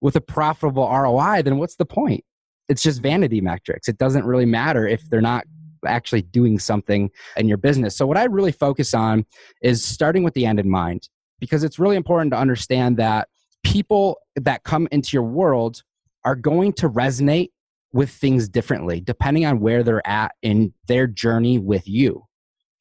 with 0.00 0.16
a 0.16 0.20
profitable 0.20 0.88
roi 0.88 1.42
then 1.42 1.58
what's 1.58 1.76
the 1.76 1.86
point? 1.86 2.24
It's 2.68 2.82
just 2.82 3.02
vanity 3.02 3.40
metrics. 3.40 3.88
It 3.88 3.98
doesn't 3.98 4.24
really 4.24 4.46
matter 4.46 4.86
if 4.86 5.08
they're 5.10 5.20
not 5.20 5.44
actually 5.86 6.22
doing 6.22 6.58
something 6.58 7.10
in 7.36 7.46
your 7.46 7.58
business. 7.58 7.96
So 7.96 8.06
what 8.06 8.16
i 8.16 8.24
really 8.24 8.52
focus 8.52 8.94
on 8.94 9.26
is 9.62 9.84
starting 9.84 10.24
with 10.24 10.34
the 10.34 10.46
end 10.46 10.58
in 10.58 10.68
mind 10.68 11.08
because 11.40 11.62
it's 11.62 11.78
really 11.78 11.96
important 11.96 12.32
to 12.32 12.38
understand 12.38 12.96
that 12.96 13.28
people 13.64 14.18
that 14.36 14.64
come 14.64 14.88
into 14.90 15.10
your 15.12 15.22
world 15.22 15.82
are 16.24 16.36
going 16.36 16.72
to 16.72 16.88
resonate 16.88 17.50
with 17.94 18.10
things 18.10 18.48
differently 18.48 19.00
depending 19.00 19.46
on 19.46 19.60
where 19.60 19.82
they're 19.82 20.06
at 20.06 20.32
in 20.42 20.74
their 20.88 21.06
journey 21.06 21.58
with 21.58 21.88
you. 21.88 22.26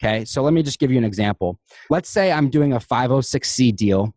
Okay, 0.03 0.25
so 0.25 0.41
let 0.41 0.53
me 0.53 0.63
just 0.63 0.79
give 0.79 0.91
you 0.91 0.97
an 0.97 1.05
example. 1.05 1.59
Let's 1.89 2.09
say 2.09 2.31
I'm 2.31 2.49
doing 2.49 2.73
a 2.73 2.79
506c 2.79 3.73
deal 3.75 4.13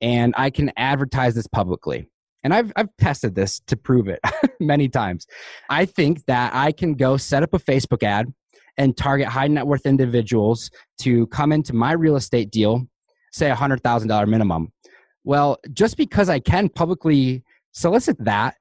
and 0.00 0.32
I 0.38 0.48
can 0.48 0.72
advertise 0.78 1.34
this 1.34 1.46
publicly. 1.46 2.08
And 2.44 2.54
I've, 2.54 2.72
I've 2.76 2.88
tested 2.96 3.34
this 3.34 3.60
to 3.66 3.76
prove 3.76 4.08
it 4.08 4.20
many 4.60 4.88
times. 4.88 5.26
I 5.68 5.84
think 5.84 6.24
that 6.26 6.54
I 6.54 6.70
can 6.70 6.94
go 6.94 7.16
set 7.16 7.42
up 7.42 7.52
a 7.52 7.58
Facebook 7.58 8.04
ad 8.04 8.32
and 8.78 8.96
target 8.96 9.26
high 9.26 9.48
net 9.48 9.66
worth 9.66 9.84
individuals 9.84 10.70
to 11.00 11.26
come 11.26 11.50
into 11.50 11.74
my 11.74 11.92
real 11.92 12.14
estate 12.14 12.52
deal, 12.52 12.86
say 13.32 13.50
a 13.50 13.56
$100,000 13.56 14.28
minimum. 14.28 14.72
Well, 15.24 15.58
just 15.72 15.96
because 15.96 16.28
I 16.28 16.38
can 16.38 16.68
publicly 16.68 17.42
solicit 17.72 18.16
that 18.20 18.54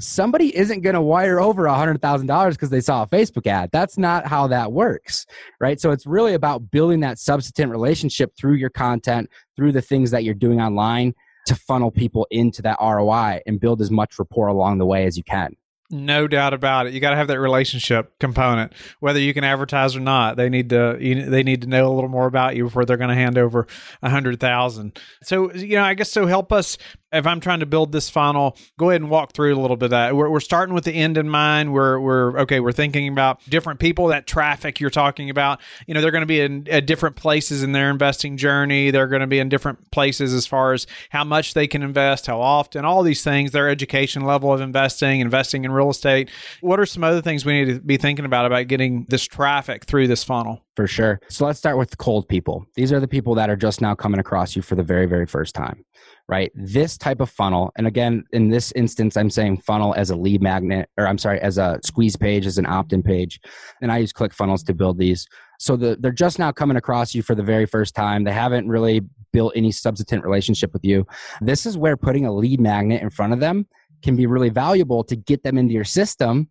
somebody 0.00 0.56
isn't 0.56 0.82
going 0.82 0.94
to 0.94 1.00
wire 1.00 1.40
over 1.40 1.66
a 1.66 1.72
$100,000 1.72 2.50
because 2.50 2.70
they 2.70 2.80
saw 2.80 3.02
a 3.02 3.06
Facebook 3.06 3.46
ad. 3.46 3.70
That's 3.72 3.98
not 3.98 4.26
how 4.26 4.46
that 4.48 4.72
works, 4.72 5.26
right? 5.60 5.80
So 5.80 5.90
it's 5.90 6.06
really 6.06 6.34
about 6.34 6.70
building 6.70 7.00
that 7.00 7.18
substantive 7.18 7.70
relationship 7.70 8.36
through 8.36 8.54
your 8.54 8.70
content, 8.70 9.30
through 9.56 9.72
the 9.72 9.82
things 9.82 10.10
that 10.10 10.24
you're 10.24 10.34
doing 10.34 10.60
online 10.60 11.14
to 11.46 11.54
funnel 11.54 11.90
people 11.90 12.26
into 12.30 12.62
that 12.62 12.78
ROI 12.80 13.40
and 13.46 13.58
build 13.58 13.80
as 13.80 13.90
much 13.90 14.18
rapport 14.18 14.48
along 14.48 14.78
the 14.78 14.86
way 14.86 15.06
as 15.06 15.16
you 15.16 15.24
can. 15.24 15.56
No 15.90 16.28
doubt 16.28 16.52
about 16.52 16.86
it. 16.86 16.92
You 16.92 17.00
got 17.00 17.10
to 17.10 17.16
have 17.16 17.28
that 17.28 17.40
relationship 17.40 18.18
component, 18.18 18.74
whether 19.00 19.18
you 19.18 19.32
can 19.32 19.42
advertise 19.42 19.96
or 19.96 20.00
not. 20.00 20.36
They 20.36 20.50
need 20.50 20.68
to 20.68 20.98
you, 21.00 21.24
they 21.24 21.42
need 21.42 21.62
to 21.62 21.66
know 21.66 21.90
a 21.90 21.94
little 21.94 22.10
more 22.10 22.26
about 22.26 22.56
you 22.56 22.64
before 22.64 22.84
they're 22.84 22.98
going 22.98 23.08
to 23.08 23.14
hand 23.14 23.38
over 23.38 23.66
a 24.02 24.10
hundred 24.10 24.38
thousand. 24.38 25.00
So 25.22 25.50
you 25.54 25.76
know, 25.76 25.84
I 25.84 25.94
guess 25.94 26.12
so. 26.12 26.26
Help 26.26 26.52
us 26.52 26.76
if 27.12 27.26
I'm 27.26 27.40
trying 27.40 27.60
to 27.60 27.66
build 27.66 27.92
this 27.92 28.10
funnel, 28.10 28.56
go 28.78 28.90
ahead 28.90 29.00
and 29.00 29.10
walk 29.10 29.32
through 29.32 29.54
a 29.54 29.60
little 29.60 29.76
bit 29.76 29.86
of 29.86 29.90
that. 29.90 30.14
We're, 30.14 30.28
we're 30.28 30.40
starting 30.40 30.74
with 30.74 30.84
the 30.84 30.92
end 30.92 31.16
in 31.16 31.28
mind. 31.28 31.72
We're, 31.72 31.98
we're 31.98 32.40
okay. 32.40 32.60
We're 32.60 32.72
thinking 32.72 33.08
about 33.08 33.40
different 33.48 33.80
people, 33.80 34.08
that 34.08 34.26
traffic 34.26 34.80
you're 34.80 34.90
talking 34.90 35.30
about. 35.30 35.60
You 35.86 35.94
know, 35.94 36.00
they're 36.00 36.10
going 36.10 36.22
to 36.22 36.26
be 36.26 36.40
in 36.40 36.68
at 36.68 36.86
different 36.86 37.16
places 37.16 37.62
in 37.62 37.72
their 37.72 37.90
investing 37.90 38.36
journey. 38.36 38.90
They're 38.90 39.06
going 39.06 39.20
to 39.20 39.26
be 39.26 39.38
in 39.38 39.48
different 39.48 39.90
places 39.90 40.34
as 40.34 40.46
far 40.46 40.72
as 40.72 40.86
how 41.10 41.24
much 41.24 41.54
they 41.54 41.66
can 41.66 41.82
invest, 41.82 42.26
how 42.26 42.40
often, 42.40 42.84
all 42.84 43.02
these 43.02 43.22
things, 43.22 43.52
their 43.52 43.68
education 43.68 44.24
level 44.24 44.52
of 44.52 44.60
investing, 44.60 45.20
investing 45.20 45.64
in 45.64 45.72
real 45.72 45.90
estate. 45.90 46.30
What 46.60 46.78
are 46.80 46.86
some 46.86 47.04
other 47.04 47.22
things 47.22 47.44
we 47.44 47.64
need 47.64 47.74
to 47.74 47.80
be 47.80 47.96
thinking 47.96 48.24
about 48.24 48.46
about 48.46 48.68
getting 48.68 49.06
this 49.08 49.24
traffic 49.24 49.84
through 49.84 50.08
this 50.08 50.24
funnel? 50.24 50.64
For 50.78 50.86
sure. 50.86 51.20
So 51.28 51.44
let's 51.44 51.58
start 51.58 51.76
with 51.76 51.98
cold 51.98 52.28
people. 52.28 52.64
These 52.76 52.92
are 52.92 53.00
the 53.00 53.08
people 53.08 53.34
that 53.34 53.50
are 53.50 53.56
just 53.56 53.80
now 53.80 53.96
coming 53.96 54.20
across 54.20 54.54
you 54.54 54.62
for 54.62 54.76
the 54.76 54.82
very, 54.84 55.06
very 55.06 55.26
first 55.26 55.52
time, 55.52 55.84
right? 56.28 56.52
This 56.54 56.96
type 56.96 57.20
of 57.20 57.28
funnel, 57.28 57.72
and 57.76 57.88
again, 57.88 58.22
in 58.32 58.48
this 58.48 58.70
instance, 58.76 59.16
I'm 59.16 59.28
saying 59.28 59.62
funnel 59.62 59.92
as 59.96 60.10
a 60.10 60.16
lead 60.16 60.40
magnet, 60.40 60.88
or 60.96 61.08
I'm 61.08 61.18
sorry, 61.18 61.40
as 61.40 61.58
a 61.58 61.80
squeeze 61.82 62.14
page, 62.14 62.46
as 62.46 62.58
an 62.58 62.66
opt 62.66 62.92
in 62.92 63.02
page. 63.02 63.40
And 63.82 63.90
I 63.90 63.98
use 63.98 64.12
ClickFunnels 64.12 64.64
to 64.66 64.72
build 64.72 64.98
these. 64.98 65.26
So 65.58 65.74
the, 65.74 65.96
they're 65.98 66.12
just 66.12 66.38
now 66.38 66.52
coming 66.52 66.76
across 66.76 67.12
you 67.12 67.22
for 67.22 67.34
the 67.34 67.42
very 67.42 67.66
first 67.66 67.96
time. 67.96 68.22
They 68.22 68.30
haven't 68.30 68.68
really 68.68 69.00
built 69.32 69.54
any 69.56 69.72
substantive 69.72 70.22
relationship 70.22 70.72
with 70.72 70.84
you. 70.84 71.04
This 71.40 71.66
is 71.66 71.76
where 71.76 71.96
putting 71.96 72.24
a 72.24 72.32
lead 72.32 72.60
magnet 72.60 73.02
in 73.02 73.10
front 73.10 73.32
of 73.32 73.40
them 73.40 73.66
can 74.04 74.14
be 74.14 74.26
really 74.26 74.50
valuable 74.50 75.02
to 75.02 75.16
get 75.16 75.42
them 75.42 75.58
into 75.58 75.74
your 75.74 75.82
system 75.82 76.48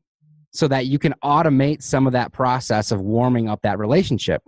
so 0.52 0.68
that 0.68 0.88
you 0.88 0.98
can 0.98 1.14
automate 1.24 1.84
some 1.84 2.08
of 2.08 2.14
that 2.14 2.34
process 2.34 2.92
of 2.92 3.02
warming 3.02 3.50
up 3.50 3.62
that 3.62 3.78
relationship 3.80 4.42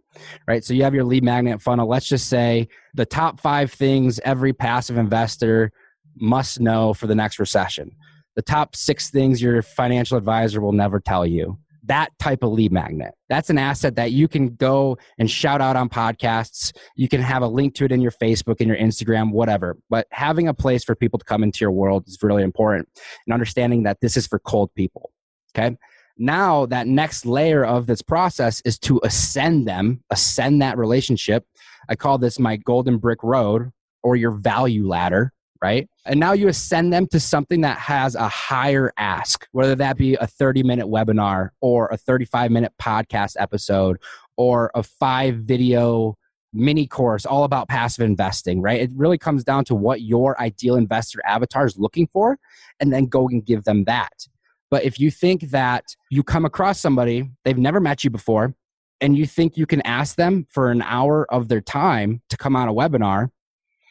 right? 0.47 0.63
So 0.63 0.73
you 0.73 0.83
have 0.83 0.93
your 0.93 1.03
lead 1.03 1.23
magnet 1.23 1.61
funnel. 1.61 1.87
Let's 1.87 2.07
just 2.07 2.27
say 2.27 2.67
the 2.93 3.05
top 3.05 3.39
five 3.39 3.71
things 3.71 4.19
every 4.23 4.53
passive 4.53 4.97
investor 4.97 5.71
must 6.15 6.59
know 6.59 6.93
for 6.93 7.07
the 7.07 7.15
next 7.15 7.39
recession. 7.39 7.91
The 8.35 8.41
top 8.41 8.75
six 8.75 9.09
things 9.09 9.41
your 9.41 9.61
financial 9.61 10.17
advisor 10.17 10.61
will 10.61 10.71
never 10.71 10.99
tell 10.99 11.25
you. 11.25 11.57
That 11.83 12.09
type 12.19 12.43
of 12.43 12.51
lead 12.51 12.71
magnet. 12.71 13.15
That's 13.29 13.49
an 13.49 13.57
asset 13.57 13.95
that 13.95 14.11
you 14.11 14.27
can 14.27 14.55
go 14.55 14.97
and 15.17 15.29
shout 15.29 15.59
out 15.59 15.75
on 15.75 15.89
podcasts. 15.89 16.71
You 16.95 17.07
can 17.07 17.21
have 17.21 17.41
a 17.41 17.47
link 17.47 17.73
to 17.75 17.85
it 17.85 17.91
in 17.91 17.99
your 17.99 18.11
facebook 18.11 18.57
and 18.59 18.67
your 18.67 18.77
instagram 18.77 19.31
whatever. 19.31 19.75
But 19.89 20.05
having 20.11 20.47
a 20.47 20.53
place 20.53 20.83
for 20.83 20.93
people 20.93 21.17
to 21.17 21.25
come 21.25 21.41
into 21.41 21.59
your 21.61 21.71
world 21.71 22.07
is 22.07 22.19
really 22.21 22.43
important 22.43 22.87
and 23.25 23.33
understanding 23.33 23.83
that 23.83 24.01
this 24.01 24.17
is 24.17 24.27
for 24.27 24.39
cold 24.39 24.73
people 24.75 25.11
okay 25.55 25.75
now 26.19 26.65
that 26.67 26.85
next 26.85 27.25
layer 27.25 27.65
of 27.65 27.87
this 27.87 28.01
process 28.01 28.61
is 28.65 28.77
to 28.77 28.99
ascend 29.03 29.67
them 29.67 30.03
ascend 30.09 30.61
that 30.61 30.77
relationship. 30.77 31.45
I 31.87 31.95
call 31.95 32.17
this 32.17 32.37
my 32.37 32.57
golden 32.57 32.97
brick 32.97 33.23
road 33.23 33.71
or 34.03 34.15
your 34.15 34.31
value 34.31 34.87
ladder 34.87 35.33
right? 35.61 35.89
And 36.05 36.19
now 36.19 36.33
you 36.33 36.47
ascend 36.47 36.93
them 36.93 37.07
to 37.07 37.19
something 37.19 37.61
that 37.61 37.77
has 37.77 38.15
a 38.15 38.27
higher 38.29 38.91
ask 38.97 39.45
whether 39.51 39.75
that 39.75 39.97
be 39.97 40.15
a 40.15 40.27
30 40.27 40.63
minute 40.63 40.87
webinar 40.87 41.49
or 41.61 41.87
a 41.87 41.97
35 41.97 42.51
minute 42.51 42.71
podcast 42.81 43.35
episode 43.39 43.97
or 44.37 44.71
a 44.73 44.83
five 44.83 45.35
video 45.35 46.15
mini 46.53 46.87
course 46.87 47.25
all 47.25 47.43
about 47.43 47.67
passive 47.67 48.05
investing 48.05 48.61
right? 48.61 48.81
It 48.81 48.91
really 48.95 49.17
comes 49.17 49.43
down 49.43 49.65
to 49.65 49.75
what 49.75 50.01
your 50.01 50.39
ideal 50.41 50.75
investor 50.75 51.19
avatar 51.25 51.65
is 51.65 51.77
looking 51.77 52.07
for 52.07 52.37
and 52.79 52.91
then 52.91 53.05
go 53.05 53.27
and 53.27 53.45
give 53.45 53.65
them 53.65 53.83
that 53.83 54.27
but 54.71 54.83
if 54.83 54.99
you 54.99 55.11
think 55.11 55.49
that 55.51 55.85
you 56.09 56.23
come 56.23 56.45
across 56.45 56.79
somebody, 56.79 57.29
they've 57.43 57.57
never 57.57 57.79
met 57.79 58.03
you 58.03 58.09
before, 58.09 58.55
and 59.01 59.17
you 59.17 59.25
think 59.25 59.57
you 59.57 59.65
can 59.65 59.81
ask 59.81 60.15
them 60.15 60.45
for 60.49 60.71
an 60.71 60.81
hour 60.81 61.25
of 61.31 61.47
their 61.47 61.61
time 61.61 62.21
to 62.29 62.37
come 62.37 62.55
on 62.55 62.67
a 62.67 62.73
webinar, 62.73 63.29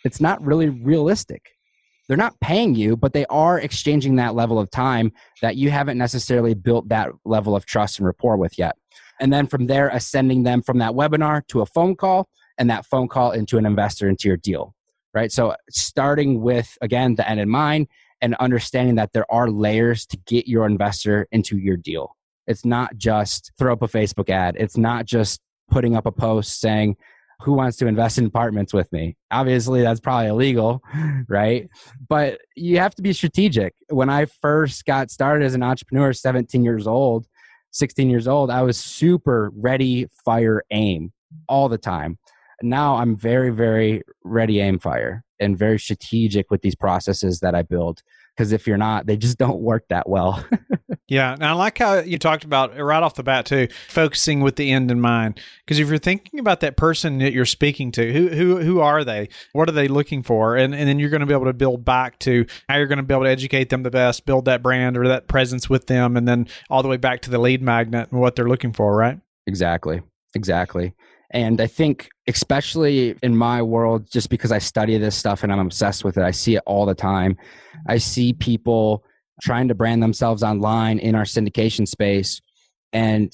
it's 0.04 0.20
not 0.20 0.44
really 0.44 0.68
realistic. 0.68 1.50
They're 2.06 2.16
not 2.16 2.40
paying 2.40 2.75
you, 2.75 2.97
but 2.97 3.12
they 3.12 3.26
are 3.26 3.58
exchanging 3.58 4.16
that 4.16 4.35
level 4.35 4.58
of 4.58 4.70
time 4.70 5.12
that 5.42 5.56
you 5.56 5.70
haven't 5.70 5.99
necessarily 5.99 6.54
built 6.54 6.88
that 6.88 7.11
level 7.25 7.54
of 7.54 7.66
trust 7.66 7.99
and 7.99 8.06
rapport 8.06 8.37
with 8.37 8.58
yet. 8.58 8.76
And 9.20 9.32
then 9.32 9.47
from 9.47 9.66
there, 9.66 9.88
ascending 9.88 10.44
them 10.44 10.62
from 10.62 10.78
that 10.78 10.92
webinar 10.92 11.47
to 11.49 11.61
a 11.61 11.66
phone 11.66 11.97
call 11.97 12.28
and 12.56 12.70
that 12.70 12.87
phone 12.87 13.08
call 13.08 13.32
into 13.32 13.58
an 13.58 13.66
investor 13.66 14.08
into 14.08 14.28
your 14.28 14.37
deal, 14.37 14.75
right? 15.12 15.30
So 15.30 15.54
starting 15.70 16.40
with, 16.40 16.78
again, 16.80 17.16
the 17.16 17.28
end 17.28 17.40
in 17.40 17.49
mind 17.49 17.88
and 18.21 18.35
understanding 18.37 18.97
that 18.97 19.13
there 19.13 19.31
are 19.31 19.51
layers 19.51 20.07
to 20.07 20.17
get 20.27 20.47
your 20.47 20.67
investor 20.67 21.27
into 21.33 21.59
your 21.59 21.77
deal. 21.77 22.17
It's 22.47 22.65
not 22.65 22.97
just 22.97 23.53
throw 23.59 23.73
up 23.73 23.83
a 23.83 23.89
Facebook 23.89 24.31
ad. 24.31 24.57
It's 24.59 24.77
not 24.77 25.07
just 25.07 25.41
putting 25.71 25.97
up 25.97 26.07
a 26.07 26.13
post 26.13 26.61
saying, 26.61 26.97
who 27.41 27.53
wants 27.53 27.77
to 27.77 27.87
invest 27.87 28.19
in 28.19 28.27
apartments 28.27 28.73
with 28.73 28.91
me? 28.93 29.17
Obviously, 29.31 29.83
that's 29.83 30.01
probably 30.01 30.29
illegal, 30.29 30.83
right? 31.29 31.69
But 32.09 32.41
you 32.57 32.79
have 32.79 32.95
to 32.97 33.03
be 33.03 33.13
strategic. 33.13 33.75
When 33.89 34.11
I 34.11 34.25
first 34.25 34.85
got 34.85 35.11
started 35.11 35.45
as 35.45 35.55
an 35.55 35.63
entrepreneur, 35.63 36.13
17 36.13 36.65
years 36.65 36.87
old, 36.87 37.27
16 37.73 38.11
years 38.11 38.27
old, 38.27 38.51
I 38.51 38.63
was 38.63 38.79
super 38.79 39.53
ready, 39.55 40.09
fire, 40.25 40.65
aim 40.71 41.13
all 41.49 41.69
the 41.69 41.79
time. 41.79 42.19
Now 42.62 42.97
I'm 42.97 43.17
very, 43.17 43.50
very 43.50 44.03
ready, 44.25 44.61
aim, 44.61 44.79
fire 44.79 45.25
and 45.41 45.57
very 45.57 45.79
strategic 45.79 46.50
with 46.50 46.62
these 46.62 46.75
processes 46.75 47.41
that 47.41 47.55
I 47.55 47.62
build. 47.62 48.03
Because 48.37 48.53
if 48.53 48.67
you're 48.67 48.77
not, 48.77 49.07
they 49.07 49.17
just 49.17 49.38
don't 49.38 49.61
work 49.61 49.88
that 49.88 50.09
well. 50.09 50.45
yeah. 51.09 51.33
And 51.33 51.45
I 51.45 51.53
like 51.53 51.79
how 51.79 51.99
you 51.99 52.19
talked 52.19 52.45
about 52.45 52.79
right 52.79 53.03
off 53.03 53.15
the 53.15 53.23
bat, 53.23 53.47
too, 53.47 53.69
focusing 53.88 54.41
with 54.41 54.57
the 54.57 54.71
end 54.71 54.91
in 54.91 55.00
mind. 55.00 55.41
Because 55.65 55.79
if 55.79 55.88
you're 55.88 55.99
thinking 55.99 56.38
about 56.38 56.61
that 56.61 56.77
person 56.77 57.19
that 57.19 57.33
you're 57.33 57.45
speaking 57.45 57.91
to, 57.93 58.12
who, 58.12 58.29
who, 58.29 58.59
who 58.59 58.81
are 58.81 59.05
they? 59.05 59.29
What 59.53 59.69
are 59.69 59.73
they 59.73 59.88
looking 59.88 60.23
for? 60.23 60.57
And, 60.57 60.75
and 60.75 60.88
then 60.88 60.99
you're 60.99 61.11
going 61.11 61.21
to 61.21 61.27
be 61.27 61.35
able 61.35 61.47
to 61.47 61.53
build 61.53 61.85
back 61.85 62.19
to 62.21 62.47
how 62.69 62.77
you're 62.77 62.87
going 62.87 62.99
to 62.99 63.03
be 63.03 63.15
able 63.15 63.25
to 63.25 63.31
educate 63.31 63.71
them 63.71 63.83
the 63.83 63.91
best, 63.91 64.27
build 64.27 64.45
that 64.45 64.62
brand 64.62 64.97
or 64.97 65.09
that 65.09 65.27
presence 65.27 65.69
with 65.69 65.87
them, 65.87 66.17
and 66.17 66.29
then 66.29 66.47
all 66.71 66.83
the 66.83 66.88
way 66.88 66.97
back 66.97 67.23
to 67.23 67.31
the 67.31 67.38
lead 67.38 67.62
magnet 67.62 68.09
and 68.11 68.21
what 68.21 68.37
they're 68.37 68.49
looking 68.49 68.73
for, 68.73 68.97
right? 68.97 69.19
Exactly. 69.47 70.03
Exactly. 70.35 70.95
And 71.30 71.61
I 71.61 71.66
think, 71.66 72.08
especially 72.26 73.14
in 73.23 73.37
my 73.37 73.61
world, 73.61 74.11
just 74.11 74.30
because 74.30 74.50
I 74.50 74.58
study 74.58 74.97
this 74.97 75.16
stuff 75.16 75.42
and 75.42 75.52
I'm 75.52 75.58
obsessed 75.58 76.04
with 76.04 76.16
it, 76.16 76.25
I 76.25 76.30
see 76.30 76.56
it 76.56 76.62
all 76.64 76.87
the 76.87 76.94
time. 76.94 77.37
I 77.87 77.99
see 77.99 78.32
people 78.32 79.04
trying 79.42 79.68
to 79.68 79.75
brand 79.75 80.02
themselves 80.02 80.42
online 80.42 80.99
in 80.99 81.14
our 81.14 81.25
syndication 81.25 81.87
space, 81.87 82.40
and 82.92 83.32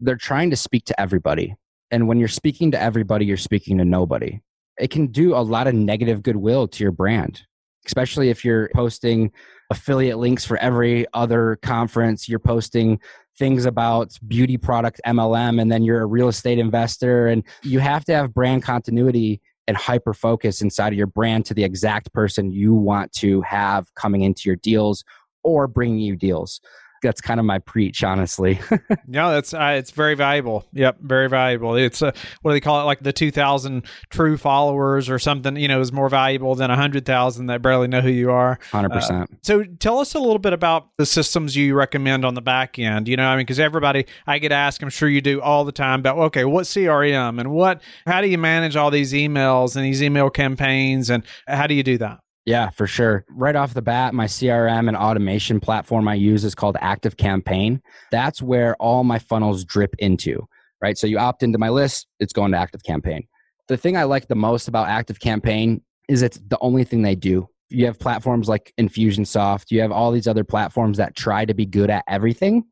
they're 0.00 0.16
trying 0.16 0.50
to 0.50 0.56
speak 0.56 0.84
to 0.86 0.98
everybody. 1.00 1.54
And 1.90 2.08
when 2.08 2.18
you're 2.18 2.28
speaking 2.28 2.70
to 2.72 2.80
everybody, 2.80 3.26
you're 3.26 3.36
speaking 3.36 3.78
to 3.78 3.84
nobody. 3.84 4.40
It 4.78 4.90
can 4.90 5.08
do 5.08 5.34
a 5.34 5.38
lot 5.38 5.66
of 5.66 5.74
negative 5.74 6.22
goodwill 6.22 6.66
to 6.68 6.82
your 6.82 6.92
brand, 6.92 7.42
especially 7.86 8.30
if 8.30 8.44
you're 8.44 8.70
posting 8.74 9.30
affiliate 9.70 10.18
links 10.18 10.44
for 10.44 10.56
every 10.56 11.06
other 11.14 11.58
conference, 11.62 12.28
you're 12.28 12.38
posting 12.38 12.98
things 13.38 13.64
about 13.64 14.16
beauty 14.26 14.56
product 14.56 15.00
MLM 15.06 15.60
and 15.60 15.70
then 15.70 15.82
you're 15.82 16.02
a 16.02 16.06
real 16.06 16.28
estate 16.28 16.58
investor 16.58 17.26
and 17.26 17.42
you 17.62 17.78
have 17.80 18.04
to 18.04 18.14
have 18.14 18.32
brand 18.32 18.62
continuity 18.62 19.40
and 19.66 19.76
hyper 19.76 20.12
focus 20.12 20.62
inside 20.62 20.92
of 20.92 20.98
your 20.98 21.06
brand 21.06 21.46
to 21.46 21.54
the 21.54 21.64
exact 21.64 22.12
person 22.12 22.50
you 22.50 22.74
want 22.74 23.12
to 23.12 23.40
have 23.42 23.92
coming 23.94 24.22
into 24.22 24.42
your 24.46 24.56
deals 24.56 25.04
or 25.42 25.66
bringing 25.66 25.98
you 25.98 26.16
deals 26.16 26.60
that's 27.04 27.20
kind 27.20 27.38
of 27.38 27.46
my 27.46 27.60
preach, 27.60 28.02
honestly. 28.02 28.58
no, 29.06 29.30
that's 29.30 29.54
uh, 29.54 29.76
it's 29.78 29.92
very 29.92 30.14
valuable. 30.14 30.66
Yep, 30.72 30.98
very 31.00 31.28
valuable. 31.28 31.76
It's 31.76 32.02
a, 32.02 32.12
what 32.42 32.50
do 32.50 32.54
they 32.54 32.60
call 32.60 32.80
it? 32.80 32.84
Like 32.84 33.00
the 33.00 33.12
two 33.12 33.30
thousand 33.30 33.86
true 34.10 34.36
followers 34.36 35.08
or 35.08 35.20
something. 35.20 35.56
You 35.56 35.68
know, 35.68 35.80
is 35.80 35.92
more 35.92 36.08
valuable 36.08 36.54
than 36.56 36.70
a 36.70 36.76
hundred 36.76 37.06
thousand 37.06 37.46
that 37.46 37.62
barely 37.62 37.86
know 37.86 38.00
who 38.00 38.10
you 38.10 38.30
are. 38.30 38.58
Hundred 38.72 38.92
uh, 38.92 38.94
percent. 38.96 39.30
So 39.42 39.64
tell 39.78 39.98
us 39.98 40.14
a 40.14 40.18
little 40.18 40.38
bit 40.38 40.52
about 40.52 40.88
the 40.98 41.06
systems 41.06 41.54
you 41.54 41.74
recommend 41.74 42.24
on 42.24 42.34
the 42.34 42.42
back 42.42 42.78
end. 42.78 43.06
You 43.06 43.16
know, 43.16 43.26
I 43.26 43.36
mean, 43.36 43.44
because 43.44 43.60
everybody 43.60 44.06
I 44.26 44.38
get 44.38 44.50
asked, 44.50 44.82
I'm 44.82 44.90
sure 44.90 45.08
you 45.08 45.20
do 45.20 45.40
all 45.40 45.64
the 45.64 45.72
time 45.72 46.00
about 46.00 46.18
okay, 46.18 46.44
what 46.44 46.64
CRM 46.64 47.38
and 47.38 47.50
what, 47.50 47.82
how 48.06 48.20
do 48.20 48.28
you 48.28 48.38
manage 48.38 48.74
all 48.74 48.90
these 48.90 49.12
emails 49.12 49.76
and 49.76 49.84
these 49.84 50.02
email 50.02 50.30
campaigns 50.30 51.10
and 51.10 51.22
how 51.46 51.66
do 51.66 51.74
you 51.74 51.82
do 51.82 51.98
that? 51.98 52.23
Yeah, 52.46 52.68
for 52.70 52.86
sure. 52.86 53.24
Right 53.30 53.56
off 53.56 53.72
the 53.72 53.82
bat, 53.82 54.12
my 54.12 54.26
CRM 54.26 54.88
and 54.88 54.96
automation 54.96 55.60
platform 55.60 56.06
I 56.06 56.14
use 56.14 56.44
is 56.44 56.54
called 56.54 56.76
Active 56.80 57.16
Campaign. 57.16 57.80
That's 58.10 58.42
where 58.42 58.76
all 58.76 59.02
my 59.02 59.18
funnels 59.18 59.64
drip 59.64 59.94
into, 59.98 60.46
right? 60.82 60.98
So 60.98 61.06
you 61.06 61.18
opt 61.18 61.42
into 61.42 61.58
my 61.58 61.70
list, 61.70 62.06
it's 62.20 62.34
going 62.34 62.52
to 62.52 62.58
Active 62.58 62.82
Campaign. 62.82 63.26
The 63.68 63.78
thing 63.78 63.96
I 63.96 64.04
like 64.04 64.28
the 64.28 64.34
most 64.34 64.68
about 64.68 64.88
Active 64.88 65.20
Campaign 65.20 65.80
is 66.08 66.20
it's 66.20 66.38
the 66.48 66.58
only 66.60 66.84
thing 66.84 67.00
they 67.00 67.14
do. 67.14 67.48
You 67.70 67.86
have 67.86 67.98
platforms 67.98 68.46
like 68.46 68.74
Infusionsoft, 68.78 69.70
you 69.70 69.80
have 69.80 69.90
all 69.90 70.12
these 70.12 70.28
other 70.28 70.44
platforms 70.44 70.98
that 70.98 71.16
try 71.16 71.46
to 71.46 71.54
be 71.54 71.64
good 71.64 71.88
at 71.88 72.04
everything, 72.06 72.64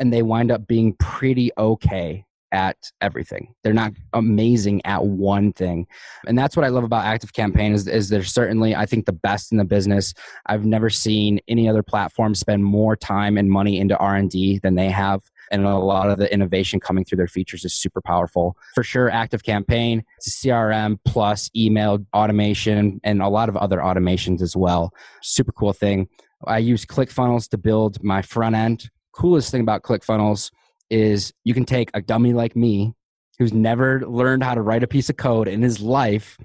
and 0.00 0.12
they 0.12 0.22
wind 0.22 0.50
up 0.50 0.66
being 0.66 0.94
pretty 0.98 1.52
okay 1.56 2.24
at 2.52 2.76
everything. 3.00 3.54
They're 3.62 3.72
not 3.72 3.92
amazing 4.12 4.84
at 4.84 5.04
one 5.04 5.52
thing. 5.52 5.86
And 6.26 6.38
that's 6.38 6.56
what 6.56 6.64
I 6.64 6.68
love 6.68 6.84
about 6.84 7.04
Active 7.04 7.32
Campaign 7.32 7.72
is, 7.72 7.86
is 7.86 8.08
they're 8.08 8.22
certainly, 8.24 8.74
I 8.74 8.86
think, 8.86 9.06
the 9.06 9.12
best 9.12 9.52
in 9.52 9.58
the 9.58 9.64
business. 9.64 10.14
I've 10.46 10.64
never 10.64 10.90
seen 10.90 11.40
any 11.48 11.68
other 11.68 11.82
platform 11.82 12.34
spend 12.34 12.64
more 12.64 12.96
time 12.96 13.38
and 13.38 13.50
money 13.50 13.78
into 13.78 13.96
R&D 13.98 14.60
than 14.62 14.74
they 14.74 14.90
have. 14.90 15.22
And 15.52 15.66
a 15.66 15.78
lot 15.78 16.10
of 16.10 16.18
the 16.18 16.32
innovation 16.32 16.78
coming 16.78 17.04
through 17.04 17.16
their 17.16 17.26
features 17.26 17.64
is 17.64 17.74
super 17.74 18.00
powerful. 18.00 18.56
For 18.74 18.84
sure, 18.84 19.10
Active 19.10 19.42
Campaign, 19.42 20.04
CRM 20.22 20.98
plus 21.04 21.50
email 21.56 21.98
automation 22.14 23.00
and 23.02 23.20
a 23.20 23.28
lot 23.28 23.48
of 23.48 23.56
other 23.56 23.78
automations 23.78 24.42
as 24.42 24.56
well. 24.56 24.92
Super 25.22 25.52
cool 25.52 25.72
thing. 25.72 26.08
I 26.46 26.58
use 26.58 26.86
ClickFunnels 26.86 27.48
to 27.50 27.58
build 27.58 28.02
my 28.02 28.22
front 28.22 28.54
end. 28.54 28.90
Coolest 29.12 29.50
thing 29.50 29.60
about 29.60 29.82
ClickFunnels 29.82 30.50
is 30.90 31.32
you 31.44 31.54
can 31.54 31.64
take 31.64 31.90
a 31.94 32.02
dummy 32.02 32.32
like 32.32 32.56
me 32.56 32.94
who's 33.38 33.52
never 33.52 34.00
learned 34.06 34.42
how 34.44 34.54
to 34.54 34.60
write 34.60 34.82
a 34.82 34.86
piece 34.86 35.08
of 35.08 35.16
code 35.16 35.48
in 35.48 35.62
his 35.62 35.80
life 35.80 36.36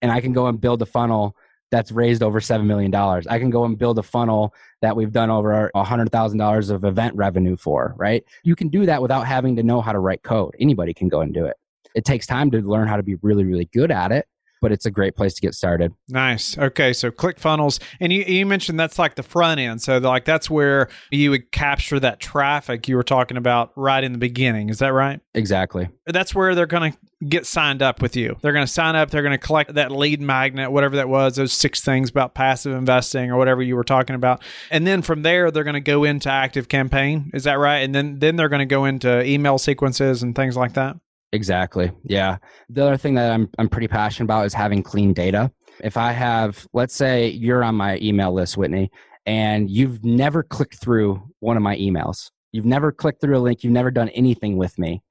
and 0.00 0.10
I 0.10 0.20
can 0.20 0.32
go 0.32 0.46
and 0.46 0.60
build 0.60 0.82
a 0.82 0.86
funnel 0.86 1.36
that's 1.70 1.90
raised 1.90 2.22
over 2.22 2.40
$7 2.40 2.66
million. 2.66 2.94
I 2.94 3.38
can 3.38 3.48
go 3.48 3.64
and 3.64 3.78
build 3.78 3.98
a 3.98 4.02
funnel 4.02 4.52
that 4.82 4.94
we've 4.94 5.12
done 5.12 5.30
over 5.30 5.70
$100,000 5.74 6.70
of 6.70 6.84
event 6.84 7.16
revenue 7.16 7.56
for, 7.56 7.94
right? 7.96 8.24
You 8.44 8.54
can 8.54 8.68
do 8.68 8.84
that 8.86 9.00
without 9.00 9.26
having 9.26 9.56
to 9.56 9.62
know 9.62 9.80
how 9.80 9.92
to 9.92 9.98
write 9.98 10.22
code. 10.22 10.54
Anybody 10.60 10.92
can 10.92 11.08
go 11.08 11.20
and 11.22 11.32
do 11.32 11.46
it. 11.46 11.56
It 11.94 12.04
takes 12.04 12.26
time 12.26 12.50
to 12.50 12.60
learn 12.60 12.88
how 12.88 12.96
to 12.96 13.02
be 13.02 13.14
really, 13.22 13.44
really 13.44 13.66
good 13.72 13.90
at 13.90 14.12
it 14.12 14.26
but 14.62 14.72
it's 14.72 14.86
a 14.86 14.90
great 14.90 15.14
place 15.14 15.34
to 15.34 15.42
get 15.42 15.54
started. 15.54 15.92
Nice. 16.08 16.56
Okay, 16.56 16.94
so 16.94 17.10
ClickFunnels, 17.10 17.80
and 18.00 18.12
you, 18.12 18.22
you 18.22 18.46
mentioned 18.46 18.80
that's 18.80 18.98
like 18.98 19.16
the 19.16 19.22
front 19.22 19.60
end. 19.60 19.82
So 19.82 19.98
like 19.98 20.24
that's 20.24 20.48
where 20.48 20.88
you 21.10 21.30
would 21.30 21.52
capture 21.52 22.00
that 22.00 22.20
traffic 22.20 22.88
you 22.88 22.96
were 22.96 23.02
talking 23.02 23.36
about 23.36 23.72
right 23.76 24.02
in 24.02 24.12
the 24.12 24.18
beginning. 24.18 24.70
Is 24.70 24.78
that 24.78 24.94
right? 24.94 25.20
Exactly. 25.34 25.88
That's 26.06 26.34
where 26.34 26.54
they're 26.54 26.66
going 26.66 26.92
to 26.92 26.98
get 27.28 27.46
signed 27.46 27.82
up 27.82 28.00
with 28.00 28.16
you. 28.16 28.36
They're 28.40 28.52
going 28.52 28.66
to 28.66 28.72
sign 28.72 28.96
up. 28.96 29.10
They're 29.10 29.22
going 29.22 29.38
to 29.38 29.46
collect 29.46 29.74
that 29.74 29.90
lead 29.92 30.20
magnet, 30.20 30.70
whatever 30.72 30.96
that 30.96 31.08
was, 31.08 31.36
those 31.36 31.52
six 31.52 31.80
things 31.80 32.10
about 32.10 32.34
passive 32.34 32.74
investing 32.74 33.30
or 33.30 33.36
whatever 33.36 33.62
you 33.62 33.76
were 33.76 33.84
talking 33.84 34.16
about. 34.16 34.42
And 34.70 34.86
then 34.86 35.02
from 35.02 35.22
there, 35.22 35.50
they're 35.50 35.64
going 35.64 35.74
to 35.74 35.80
go 35.80 36.04
into 36.04 36.30
active 36.30 36.68
campaign. 36.68 37.30
Is 37.34 37.44
that 37.44 37.58
right? 37.58 37.78
And 37.78 37.94
then 37.94 38.18
then 38.20 38.36
they're 38.36 38.48
going 38.48 38.60
to 38.60 38.66
go 38.66 38.84
into 38.84 39.24
email 39.24 39.58
sequences 39.58 40.22
and 40.22 40.34
things 40.34 40.56
like 40.56 40.74
that. 40.74 40.96
Exactly. 41.32 41.90
Yeah. 42.04 42.36
The 42.68 42.84
other 42.84 42.96
thing 42.96 43.14
that 43.14 43.32
I'm 43.32 43.48
I'm 43.58 43.68
pretty 43.68 43.88
passionate 43.88 44.26
about 44.26 44.46
is 44.46 44.54
having 44.54 44.82
clean 44.82 45.12
data. 45.12 45.50
If 45.82 45.96
I 45.96 46.12
have, 46.12 46.66
let's 46.74 46.94
say 46.94 47.28
you're 47.28 47.64
on 47.64 47.74
my 47.74 47.98
email 48.02 48.32
list, 48.32 48.56
Whitney, 48.56 48.90
and 49.24 49.70
you've 49.70 50.04
never 50.04 50.42
clicked 50.42 50.76
through 50.76 51.22
one 51.40 51.56
of 51.56 51.62
my 51.62 51.76
emails. 51.76 52.30
You've 52.52 52.66
never 52.66 52.92
clicked 52.92 53.22
through 53.22 53.38
a 53.38 53.40
link, 53.40 53.64
you've 53.64 53.72
never 53.72 53.90
done 53.90 54.10
anything 54.10 54.58
with 54.58 54.78
me, 54.78 55.02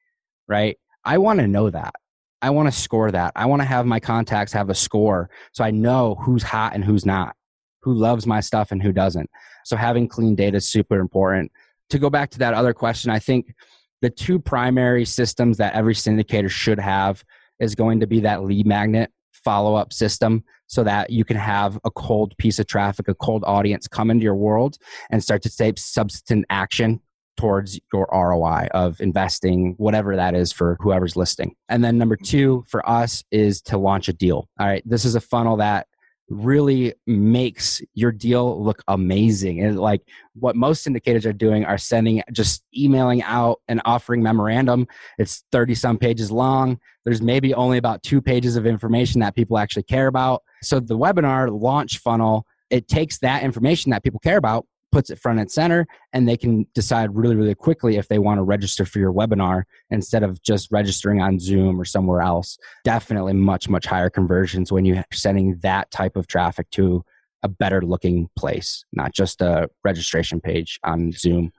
right? 0.48 0.78
I 1.04 1.18
want 1.18 1.40
to 1.40 1.48
know 1.48 1.72
that. 1.72 1.96
I 2.44 2.52
want 2.52 2.72
to 2.72 2.80
score 2.80 3.12
that. 3.12 3.34
I 3.36 3.46
want 3.48 3.62
to 3.64 3.68
have 3.68 3.86
my 3.86 4.00
contacts 4.00 4.54
have 4.54 4.70
a 4.70 4.76
score 4.76 5.30
so 5.52 5.64
I 5.64 5.72
know 5.72 6.16
who's 6.22 6.44
hot 6.44 6.74
and 6.76 6.84
who's 6.84 7.06
not, 7.06 7.36
who 7.82 7.94
loves 7.94 8.28
my 8.28 8.42
stuff 8.42 8.72
and 8.72 8.82
who 8.82 8.92
doesn't. 8.92 9.30
So 9.66 9.76
having 9.76 10.08
clean 10.08 10.36
data 10.36 10.58
is 10.58 10.68
super 10.68 11.00
important. 11.00 11.52
To 11.90 12.00
go 12.00 12.10
back 12.10 12.30
to 12.32 12.40
that 12.40 12.54
other 12.54 12.74
question, 12.74 13.12
I 13.12 13.20
think 13.20 13.54
the 14.02 14.10
two 14.10 14.40
primary 14.40 15.06
systems 15.06 15.58
that 15.58 15.74
every 15.74 15.94
syndicator 15.94 16.50
should 16.50 16.80
have 16.80 17.24
is 17.60 17.76
going 17.76 18.00
to 18.00 18.08
be 18.08 18.20
that 18.22 18.44
lead 18.44 18.66
magnet 18.66 19.12
follow 19.44 19.76
up 19.76 19.94
system 19.94 20.44
so 20.68 20.84
that 20.84 21.10
you 21.10 21.26
can 21.26 21.38
have 21.38 21.80
a 21.84 21.92
cold 21.92 22.34
piece 22.38 22.60
of 22.60 22.68
traffic, 22.68 23.08
a 23.08 23.16
cold 23.16 23.44
audience 23.46 23.88
come 23.88 24.12
into 24.12 24.24
your 24.24 24.36
world 24.36 24.78
and 25.10 25.24
start 25.24 25.42
to 25.44 25.56
take 25.56 25.78
substantive 25.78 26.46
action 26.50 27.00
towards 27.38 27.80
your 27.92 28.08
ROI 28.12 28.68
of 28.72 29.02
investing, 29.02 29.74
whatever 29.78 30.16
that 30.16 30.36
is 30.36 30.52
for 30.52 30.78
whoever's 30.80 31.16
listing. 31.16 31.56
And 31.70 31.84
then 31.84 31.98
number 31.98 32.16
two 32.16 32.64
for 32.68 32.88
us 32.88 33.24
is 33.32 33.62
to 33.64 33.78
launch 33.78 34.10
a 34.10 34.14
deal. 34.14 34.48
All 34.60 34.68
right, 34.68 34.84
this 34.86 35.06
is 35.06 35.16
a 35.16 35.22
funnel 35.22 35.58
that 35.58 35.88
really 36.32 36.94
makes 37.06 37.82
your 37.94 38.12
deal 38.12 38.64
look 38.64 38.82
amazing. 38.88 39.62
And 39.62 39.80
like 39.80 40.02
what 40.34 40.56
most 40.56 40.86
syndicators 40.86 41.26
are 41.26 41.34
doing 41.34 41.66
are 41.66 41.78
sending 41.78 42.24
just 42.32 42.64
emailing 42.76 43.22
out 43.24 43.60
and 43.68 43.82
offering 43.86 44.24
memorandum. 44.24 44.88
It's 45.18 45.44
30 45.52 45.76
some 45.76 45.98
pages 45.98 46.32
long. 46.32 46.80
There's 47.04 47.22
maybe 47.22 47.54
only 47.54 47.78
about 47.78 48.02
two 48.04 48.22
pages 48.22 48.56
of 48.56 48.66
information 48.66 49.20
that 49.22 49.36
people 49.36 49.58
actually 49.58 49.84
care 49.84 50.08
about. 50.08 50.44
So 50.64 50.80
the 50.80 50.98
webinar 50.98 51.50
launch 51.62 51.98
funnel, 51.98 52.46
it 52.70 52.88
takes 52.88 53.20
that 53.20 53.44
information 53.44 53.92
that 53.92 54.04
people 54.04 54.20
care 54.20 54.38
about 54.38 54.66
puts 54.92 55.10
it 55.10 55.20
front 55.20 55.40
and 55.40 55.52
center 55.52 55.88
and 56.14 56.28
they 56.28 56.38
can 56.38 56.66
decide 56.74 57.16
really 57.16 57.36
really 57.36 57.56
quickly 57.56 57.98
if 57.98 58.08
they 58.08 58.20
want 58.20 58.38
to 58.38 58.44
register 58.44 58.86
for 58.86 59.00
your 59.00 59.14
webinar 59.14 59.64
instead 59.90 60.24
of 60.24 60.42
just 60.42 60.72
registering 60.72 61.22
on 61.22 61.40
zoom 61.40 61.80
or 61.80 61.86
somewhere 61.86 62.22
else. 62.22 62.58
Definitely 62.84 63.34
much 63.34 63.70
much 63.70 63.86
higher 63.86 64.10
conversions 64.10 64.72
when 64.72 64.86
you're 64.86 65.04
sending 65.14 65.58
that 65.62 65.90
type 65.92 66.16
of 66.16 66.28
traffic 66.28 66.70
to 66.72 67.04
a 67.44 67.48
better 67.48 67.82
looking 67.82 68.30
place 68.38 68.86
not 68.94 69.14
just 69.14 69.42
a 69.42 69.68
registration 69.84 70.40
page 70.40 70.80
on 70.84 71.12
zoom 71.12 71.52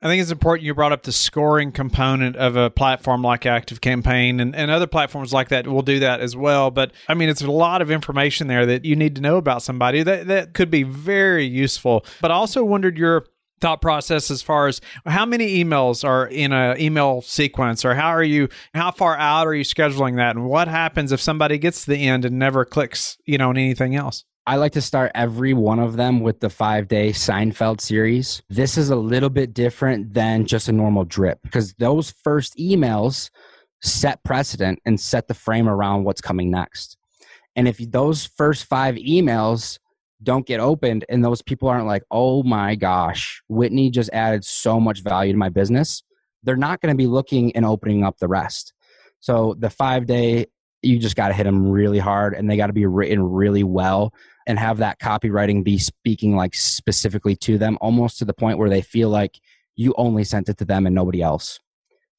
I 0.00 0.06
think 0.06 0.22
it's 0.22 0.30
important 0.30 0.64
you 0.64 0.74
brought 0.74 0.92
up 0.92 1.02
the 1.02 1.12
scoring 1.12 1.72
component 1.72 2.36
of 2.36 2.54
a 2.54 2.70
platform 2.70 3.22
like 3.22 3.44
Active 3.46 3.80
Campaign 3.80 4.38
and, 4.38 4.54
and 4.54 4.70
other 4.70 4.86
platforms 4.86 5.32
like 5.32 5.48
that 5.48 5.66
will 5.66 5.82
do 5.82 5.98
that 5.98 6.20
as 6.20 6.36
well. 6.36 6.70
But 6.70 6.92
I 7.08 7.14
mean, 7.14 7.28
it's 7.28 7.42
a 7.42 7.50
lot 7.50 7.82
of 7.82 7.90
information 7.90 8.46
there 8.46 8.64
that 8.66 8.84
you 8.84 8.94
need 8.94 9.16
to 9.16 9.20
know 9.20 9.38
about 9.38 9.62
somebody 9.62 10.04
that, 10.04 10.28
that 10.28 10.54
could 10.54 10.70
be 10.70 10.84
very 10.84 11.44
useful. 11.44 12.06
But 12.20 12.30
I 12.30 12.34
also 12.34 12.62
wondered 12.64 12.96
your 12.96 13.26
thought 13.60 13.82
process 13.82 14.30
as 14.30 14.40
far 14.40 14.68
as 14.68 14.80
how 15.04 15.26
many 15.26 15.64
emails 15.64 16.06
are 16.06 16.26
in 16.26 16.52
an 16.52 16.80
email 16.80 17.20
sequence 17.20 17.84
or 17.84 17.94
how 17.94 18.08
are 18.08 18.22
you 18.22 18.48
how 18.72 18.92
far 18.92 19.16
out 19.16 19.48
are 19.48 19.54
you 19.54 19.64
scheduling 19.64 20.14
that 20.14 20.36
and 20.36 20.44
what 20.44 20.68
happens 20.68 21.10
if 21.10 21.20
somebody 21.20 21.58
gets 21.58 21.84
to 21.84 21.90
the 21.90 22.06
end 22.06 22.24
and 22.24 22.38
never 22.38 22.64
clicks 22.64 23.18
you 23.24 23.36
know 23.36 23.48
on 23.48 23.56
anything 23.56 23.96
else 23.96 24.24
I 24.48 24.56
like 24.56 24.72
to 24.72 24.80
start 24.80 25.12
every 25.14 25.52
one 25.52 25.78
of 25.78 25.96
them 25.96 26.20
with 26.20 26.40
the 26.40 26.48
five 26.48 26.88
day 26.88 27.10
Seinfeld 27.10 27.82
series. 27.82 28.40
This 28.48 28.78
is 28.78 28.88
a 28.88 28.96
little 28.96 29.28
bit 29.28 29.52
different 29.52 30.14
than 30.14 30.46
just 30.46 30.70
a 30.70 30.72
normal 30.72 31.04
drip 31.04 31.38
because 31.42 31.74
those 31.74 32.14
first 32.24 32.56
emails 32.56 33.28
set 33.82 34.24
precedent 34.24 34.78
and 34.86 34.98
set 34.98 35.28
the 35.28 35.34
frame 35.34 35.68
around 35.68 36.04
what's 36.04 36.22
coming 36.22 36.50
next. 36.50 36.96
And 37.56 37.68
if 37.68 37.76
those 37.90 38.24
first 38.24 38.64
five 38.64 38.94
emails 38.94 39.78
don't 40.22 40.46
get 40.46 40.60
opened 40.60 41.04
and 41.10 41.22
those 41.22 41.42
people 41.42 41.68
aren't 41.68 41.86
like, 41.86 42.04
oh 42.10 42.42
my 42.42 42.74
gosh, 42.74 43.42
Whitney 43.50 43.90
just 43.90 44.08
added 44.14 44.46
so 44.46 44.80
much 44.80 45.02
value 45.02 45.32
to 45.32 45.38
my 45.38 45.50
business, 45.50 46.02
they're 46.42 46.56
not 46.56 46.80
going 46.80 46.94
to 46.94 46.96
be 46.96 47.06
looking 47.06 47.54
and 47.54 47.66
opening 47.66 48.02
up 48.02 48.16
the 48.16 48.28
rest. 48.28 48.72
So 49.20 49.56
the 49.58 49.68
five 49.68 50.06
day 50.06 50.46
you 50.82 50.98
just 50.98 51.16
got 51.16 51.28
to 51.28 51.34
hit 51.34 51.44
them 51.44 51.68
really 51.68 51.98
hard 51.98 52.34
and 52.34 52.50
they 52.50 52.56
got 52.56 52.68
to 52.68 52.72
be 52.72 52.86
written 52.86 53.22
really 53.22 53.64
well 53.64 54.12
and 54.46 54.58
have 54.58 54.78
that 54.78 54.98
copywriting 55.00 55.64
be 55.64 55.78
speaking 55.78 56.36
like 56.36 56.54
specifically 56.54 57.34
to 57.36 57.58
them 57.58 57.76
almost 57.80 58.18
to 58.18 58.24
the 58.24 58.32
point 58.32 58.58
where 58.58 58.70
they 58.70 58.82
feel 58.82 59.08
like 59.08 59.38
you 59.76 59.94
only 59.96 60.24
sent 60.24 60.48
it 60.48 60.56
to 60.58 60.64
them 60.64 60.86
and 60.86 60.94
nobody 60.94 61.20
else. 61.20 61.60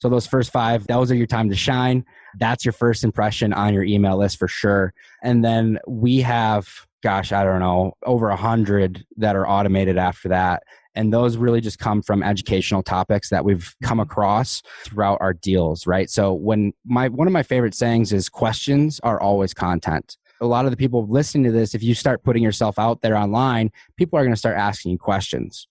So 0.01 0.09
those 0.09 0.27
first 0.27 0.51
five 0.51 0.87
those 0.87 1.11
are 1.11 1.15
your 1.15 1.27
time 1.27 1.49
to 1.49 1.55
shine. 1.55 2.05
That's 2.37 2.63
your 2.63 2.71
first 2.71 3.03
impression 3.03 3.53
on 3.53 3.73
your 3.73 3.83
email 3.83 4.17
list 4.17 4.37
for 4.37 4.47
sure. 4.47 4.93
And 5.23 5.43
then 5.43 5.79
we 5.87 6.19
have 6.19 6.87
gosh 7.01 7.31
i 7.31 7.43
don't 7.43 7.59
know 7.59 7.93
over 8.05 8.29
a 8.29 8.35
hundred 8.35 9.05
that 9.15 9.35
are 9.35 9.47
automated 9.47 9.97
after 9.97 10.29
that 10.29 10.63
and 10.95 11.13
those 11.13 11.37
really 11.37 11.61
just 11.61 11.79
come 11.79 12.01
from 12.01 12.23
educational 12.23 12.83
topics 12.83 13.29
that 13.29 13.45
we've 13.45 13.75
come 13.83 13.97
mm-hmm. 13.97 14.09
across 14.09 14.61
throughout 14.85 15.17
our 15.21 15.33
deals 15.33 15.87
right 15.87 16.09
so 16.09 16.33
when 16.33 16.73
my 16.85 17.07
one 17.09 17.27
of 17.27 17.33
my 17.33 17.43
favorite 17.43 17.75
sayings 17.75 18.11
is 18.13 18.29
questions 18.29 18.99
are 19.03 19.19
always 19.21 19.53
content 19.53 20.17
a 20.41 20.45
lot 20.45 20.65
of 20.65 20.71
the 20.71 20.77
people 20.77 21.05
listening 21.07 21.43
to 21.45 21.51
this, 21.51 21.75
if 21.75 21.83
you 21.83 21.93
start 21.93 22.23
putting 22.23 22.43
yourself 22.43 22.79
out 22.79 23.01
there 23.01 23.17
online, 23.17 23.71
people 23.97 24.17
are 24.17 24.23
going 24.23 24.33
to 24.33 24.39
start 24.39 24.57
asking 24.57 24.91
you 24.93 24.97
questions. 24.97 25.67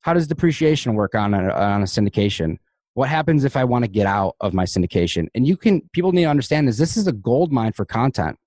How 0.00 0.12
does 0.12 0.26
depreciation 0.26 0.94
work 0.94 1.14
on 1.14 1.34
a, 1.34 1.50
on 1.50 1.82
a 1.82 1.84
syndication? 1.84 2.58
What 2.94 3.08
happens 3.08 3.44
if 3.44 3.56
I 3.56 3.64
want 3.64 3.84
to 3.84 3.90
get 3.90 4.06
out 4.06 4.34
of 4.40 4.54
my 4.54 4.64
syndication? 4.64 5.28
And 5.34 5.46
you 5.46 5.56
can, 5.56 5.82
people 5.92 6.12
need 6.12 6.22
to 6.22 6.28
understand 6.28 6.68
is 6.68 6.78
this 6.78 6.96
is 6.96 7.06
a 7.06 7.12
gold 7.12 7.52
mine 7.52 7.72
for 7.72 7.84
content. 7.84 8.38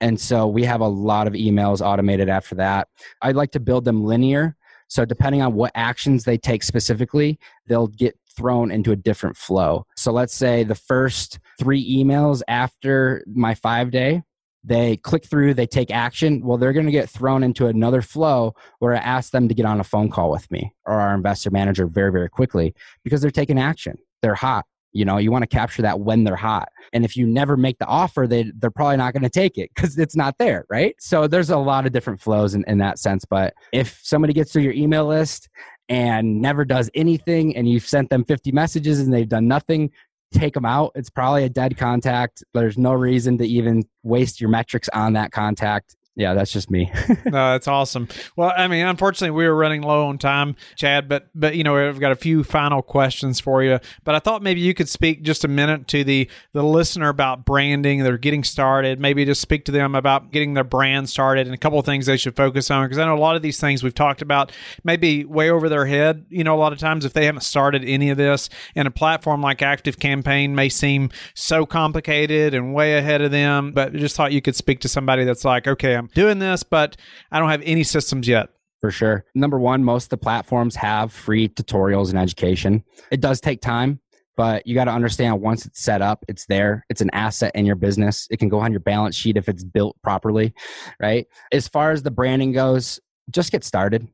And 0.00 0.20
so 0.20 0.48
we 0.48 0.64
have 0.64 0.80
a 0.80 0.88
lot 0.88 1.28
of 1.28 1.34
emails 1.34 1.80
automated 1.80 2.28
after 2.28 2.56
that. 2.56 2.88
I'd 3.20 3.36
like 3.36 3.52
to 3.52 3.60
build 3.60 3.84
them 3.84 4.04
linear. 4.04 4.56
So 4.92 5.06
depending 5.06 5.40
on 5.40 5.54
what 5.54 5.72
actions 5.74 6.24
they 6.24 6.36
take 6.36 6.62
specifically, 6.62 7.38
they'll 7.66 7.86
get 7.86 8.14
thrown 8.36 8.70
into 8.70 8.92
a 8.92 8.96
different 8.96 9.38
flow. 9.38 9.86
So 9.96 10.12
let's 10.12 10.34
say 10.34 10.64
the 10.64 10.74
first 10.74 11.38
three 11.58 11.82
emails 11.96 12.42
after 12.46 13.24
my 13.26 13.54
five 13.54 13.90
day, 13.90 14.22
they 14.62 14.98
click 14.98 15.24
through, 15.24 15.54
they 15.54 15.66
take 15.66 15.90
action. 15.90 16.44
Well, 16.44 16.58
they're 16.58 16.74
going 16.74 16.84
to 16.84 16.92
get 16.92 17.08
thrown 17.08 17.42
into 17.42 17.68
another 17.68 18.02
flow 18.02 18.54
where 18.80 18.94
I 18.94 18.98
ask 18.98 19.32
them 19.32 19.48
to 19.48 19.54
get 19.54 19.64
on 19.64 19.80
a 19.80 19.84
phone 19.84 20.10
call 20.10 20.30
with 20.30 20.50
me 20.50 20.74
or 20.84 21.00
our 21.00 21.14
investor 21.14 21.50
manager 21.50 21.86
very, 21.86 22.12
very 22.12 22.28
quickly 22.28 22.74
because 23.02 23.22
they're 23.22 23.30
taking 23.30 23.58
action. 23.58 23.96
They're 24.20 24.34
hot. 24.34 24.66
You 24.92 25.04
know, 25.04 25.18
you 25.18 25.30
want 25.30 25.42
to 25.42 25.46
capture 25.46 25.82
that 25.82 26.00
when 26.00 26.24
they're 26.24 26.36
hot. 26.36 26.68
And 26.92 27.04
if 27.04 27.16
you 27.16 27.26
never 27.26 27.56
make 27.56 27.78
the 27.78 27.86
offer, 27.86 28.26
they, 28.26 28.52
they're 28.56 28.70
probably 28.70 28.96
not 28.96 29.12
going 29.12 29.22
to 29.22 29.30
take 29.30 29.58
it 29.58 29.70
because 29.74 29.98
it's 29.98 30.16
not 30.16 30.36
there, 30.38 30.64
right? 30.68 30.94
So 30.98 31.26
there's 31.26 31.50
a 31.50 31.56
lot 31.56 31.86
of 31.86 31.92
different 31.92 32.20
flows 32.20 32.54
in, 32.54 32.64
in 32.66 32.78
that 32.78 32.98
sense. 32.98 33.24
But 33.24 33.54
if 33.72 34.00
somebody 34.02 34.32
gets 34.32 34.52
through 34.52 34.62
your 34.62 34.72
email 34.72 35.06
list 35.06 35.48
and 35.88 36.40
never 36.40 36.64
does 36.64 36.90
anything 36.94 37.56
and 37.56 37.68
you've 37.68 37.86
sent 37.86 38.10
them 38.10 38.24
50 38.24 38.52
messages 38.52 39.00
and 39.00 39.12
they've 39.12 39.28
done 39.28 39.48
nothing, 39.48 39.90
take 40.32 40.54
them 40.54 40.64
out. 40.64 40.92
It's 40.94 41.10
probably 41.10 41.44
a 41.44 41.48
dead 41.48 41.76
contact. 41.76 42.42
There's 42.54 42.78
no 42.78 42.92
reason 42.92 43.38
to 43.38 43.44
even 43.44 43.84
waste 44.02 44.40
your 44.40 44.50
metrics 44.50 44.88
on 44.90 45.12
that 45.14 45.30
contact 45.32 45.96
yeah, 46.14 46.34
that's 46.34 46.52
just 46.52 46.70
me. 46.70 46.92
no, 47.24 47.52
that's 47.52 47.66
awesome. 47.66 48.06
Well, 48.36 48.52
I 48.54 48.68
mean, 48.68 48.84
unfortunately, 48.84 49.30
we 49.30 49.46
were 49.46 49.54
running 49.54 49.80
low 49.80 50.08
on 50.08 50.18
time, 50.18 50.56
Chad. 50.76 51.08
But 51.08 51.28
but 51.34 51.56
you 51.56 51.64
know, 51.64 51.74
we've 51.74 51.98
got 51.98 52.12
a 52.12 52.16
few 52.16 52.44
final 52.44 52.82
questions 52.82 53.40
for 53.40 53.62
you. 53.62 53.78
But 54.04 54.14
I 54.14 54.18
thought 54.18 54.42
maybe 54.42 54.60
you 54.60 54.74
could 54.74 54.90
speak 54.90 55.22
just 55.22 55.42
a 55.42 55.48
minute 55.48 55.88
to 55.88 56.04
the 56.04 56.28
the 56.52 56.62
listener 56.62 57.08
about 57.08 57.46
branding. 57.46 58.02
They're 58.02 58.18
getting 58.18 58.44
started. 58.44 59.00
Maybe 59.00 59.24
just 59.24 59.40
speak 59.40 59.64
to 59.66 59.72
them 59.72 59.94
about 59.94 60.32
getting 60.32 60.52
their 60.52 60.64
brand 60.64 61.08
started 61.08 61.46
and 61.46 61.54
a 61.54 61.58
couple 61.58 61.78
of 61.78 61.86
things 61.86 62.04
they 62.04 62.18
should 62.18 62.36
focus 62.36 62.70
on. 62.70 62.84
Because 62.84 62.98
I 62.98 63.06
know 63.06 63.16
a 63.16 63.18
lot 63.18 63.36
of 63.36 63.40
these 63.40 63.58
things 63.58 63.82
we've 63.82 63.94
talked 63.94 64.20
about 64.20 64.52
maybe 64.84 65.24
way 65.24 65.48
over 65.48 65.70
their 65.70 65.86
head. 65.86 66.26
You 66.28 66.44
know, 66.44 66.54
a 66.54 66.60
lot 66.60 66.74
of 66.74 66.78
times 66.78 67.06
if 67.06 67.14
they 67.14 67.24
haven't 67.24 67.40
started 67.40 67.84
any 67.86 68.10
of 68.10 68.18
this, 68.18 68.50
and 68.76 68.86
a 68.86 68.90
platform 68.90 69.40
like 69.40 69.62
Active 69.62 69.98
Campaign 69.98 70.54
may 70.54 70.68
seem 70.68 71.08
so 71.32 71.64
complicated 71.64 72.52
and 72.52 72.74
way 72.74 72.98
ahead 72.98 73.22
of 73.22 73.30
them. 73.30 73.72
But 73.72 73.94
I 73.94 73.98
just 73.98 74.14
thought 74.14 74.32
you 74.32 74.42
could 74.42 74.56
speak 74.56 74.80
to 74.80 74.88
somebody 74.88 75.24
that's 75.24 75.46
like, 75.46 75.66
okay. 75.66 76.01
I'm 76.01 76.01
doing 76.14 76.38
this, 76.38 76.62
but 76.62 76.96
I 77.30 77.38
don't 77.38 77.50
have 77.50 77.62
any 77.64 77.82
systems 77.84 78.26
yet. 78.28 78.48
For 78.80 78.90
sure. 78.90 79.24
Number 79.36 79.60
one, 79.60 79.84
most 79.84 80.06
of 80.06 80.08
the 80.10 80.16
platforms 80.16 80.74
have 80.74 81.12
free 81.12 81.48
tutorials 81.48 82.10
and 82.10 82.18
education. 82.18 82.82
It 83.12 83.20
does 83.20 83.40
take 83.40 83.60
time. 83.60 84.00
but 84.36 84.66
you 84.66 84.74
got 84.74 84.84
to 84.84 84.90
understand 84.90 85.40
once 85.40 85.66
it's 85.66 85.80
set 85.80 86.00
up, 86.02 86.24
it's 86.28 86.46
there. 86.46 86.84
It's 86.88 87.00
an 87.00 87.10
asset 87.12 87.52
in 87.54 87.66
your 87.66 87.76
business. 87.76 88.26
It 88.30 88.38
can 88.38 88.48
go 88.48 88.60
on 88.60 88.72
your 88.72 88.80
balance 88.80 89.14
sheet 89.14 89.36
if 89.36 89.48
it's 89.48 89.64
built 89.64 89.96
properly, 90.02 90.54
right? 91.00 91.26
As 91.52 91.68
far 91.68 91.92
as 91.92 92.02
the 92.02 92.10
branding 92.10 92.52
goes, 92.52 92.98
just 93.30 93.52
get 93.52 93.64
started. 93.64 94.08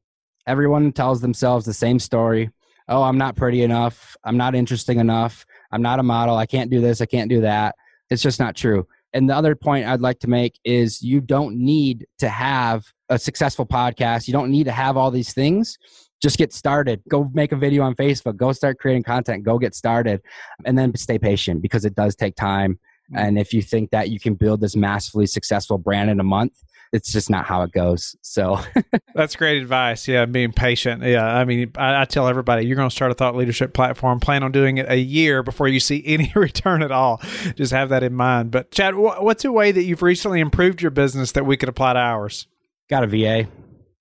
Everyone 0.46 0.92
tells 0.92 1.20
themselves 1.20 1.64
the 1.64 1.74
same 1.74 1.98
story. 1.98 2.50
Oh, 2.88 3.02
I'm 3.02 3.18
not 3.18 3.36
pretty 3.36 3.62
enough. 3.62 4.16
I'm 4.24 4.36
not 4.36 4.54
interesting 4.54 4.98
enough. 4.98 5.44
I'm 5.70 5.82
not 5.82 6.00
a 6.00 6.02
model. 6.02 6.36
I 6.36 6.46
can't 6.46 6.70
do 6.70 6.80
this. 6.80 7.00
I 7.00 7.06
can't 7.06 7.28
do 7.30 7.42
that. 7.42 7.74
It's 8.10 8.22
just 8.22 8.40
not 8.40 8.56
true. 8.56 8.86
And 9.12 9.28
the 9.28 9.34
other 9.34 9.54
point 9.54 9.86
I'd 9.86 10.00
like 10.00 10.18
to 10.20 10.28
make 10.28 10.58
is 10.64 11.02
you 11.02 11.20
don't 11.20 11.56
need 11.56 12.06
to 12.18 12.28
have 12.28 12.84
a 13.08 13.18
successful 13.18 13.66
podcast. 13.66 14.26
You 14.26 14.32
don't 14.32 14.50
need 14.50 14.64
to 14.64 14.72
have 14.72 14.96
all 14.96 15.10
these 15.10 15.32
things 15.32 15.78
just 16.20 16.38
get 16.38 16.52
started. 16.52 17.02
Go 17.08 17.30
make 17.32 17.52
a 17.52 17.56
video 17.56 17.82
on 17.82 17.94
Facebook. 17.94 18.36
Go 18.36 18.52
start 18.52 18.78
creating 18.78 19.04
content. 19.04 19.44
Go 19.44 19.58
get 19.58 19.74
started. 19.74 20.20
And 20.64 20.76
then 20.76 20.94
stay 20.96 21.18
patient 21.18 21.62
because 21.62 21.84
it 21.84 21.94
does 21.94 22.16
take 22.16 22.34
time. 22.34 22.78
Mm-hmm. 23.12 23.18
And 23.18 23.38
if 23.38 23.52
you 23.52 23.62
think 23.62 23.90
that 23.90 24.10
you 24.10 24.18
can 24.18 24.34
build 24.34 24.60
this 24.60 24.76
massively 24.76 25.26
successful 25.26 25.78
brand 25.78 26.10
in 26.10 26.20
a 26.20 26.24
month, 26.24 26.52
it's 26.92 27.12
just 27.12 27.30
not 27.30 27.46
how 27.46 27.62
it 27.62 27.72
goes. 27.72 28.16
So 28.22 28.58
that's 29.14 29.36
great 29.36 29.60
advice. 29.60 30.08
Yeah, 30.08 30.24
being 30.26 30.52
patient. 30.52 31.02
Yeah, 31.02 31.26
I 31.26 31.44
mean, 31.44 31.72
I, 31.76 32.02
I 32.02 32.04
tell 32.04 32.28
everybody 32.28 32.66
you're 32.66 32.76
going 32.76 32.88
to 32.88 32.94
start 32.94 33.10
a 33.10 33.14
thought 33.14 33.36
leadership 33.36 33.74
platform. 33.74 34.20
Plan 34.20 34.42
on 34.42 34.52
doing 34.52 34.78
it 34.78 34.86
a 34.88 34.98
year 34.98 35.42
before 35.42 35.68
you 35.68 35.80
see 35.80 36.02
any 36.06 36.32
return 36.34 36.82
at 36.82 36.92
all. 36.92 37.20
Just 37.56 37.72
have 37.72 37.88
that 37.90 38.02
in 38.02 38.14
mind. 38.14 38.50
But 38.50 38.70
Chad, 38.70 38.94
what's 38.96 39.44
a 39.44 39.52
way 39.52 39.72
that 39.72 39.84
you've 39.84 40.02
recently 40.02 40.40
improved 40.40 40.82
your 40.82 40.90
business 40.90 41.32
that 41.32 41.44
we 41.44 41.56
could 41.56 41.68
apply 41.68 41.94
to 41.94 41.98
ours? 41.98 42.46
Got 42.88 43.04
a 43.04 43.06
VA 43.06 43.48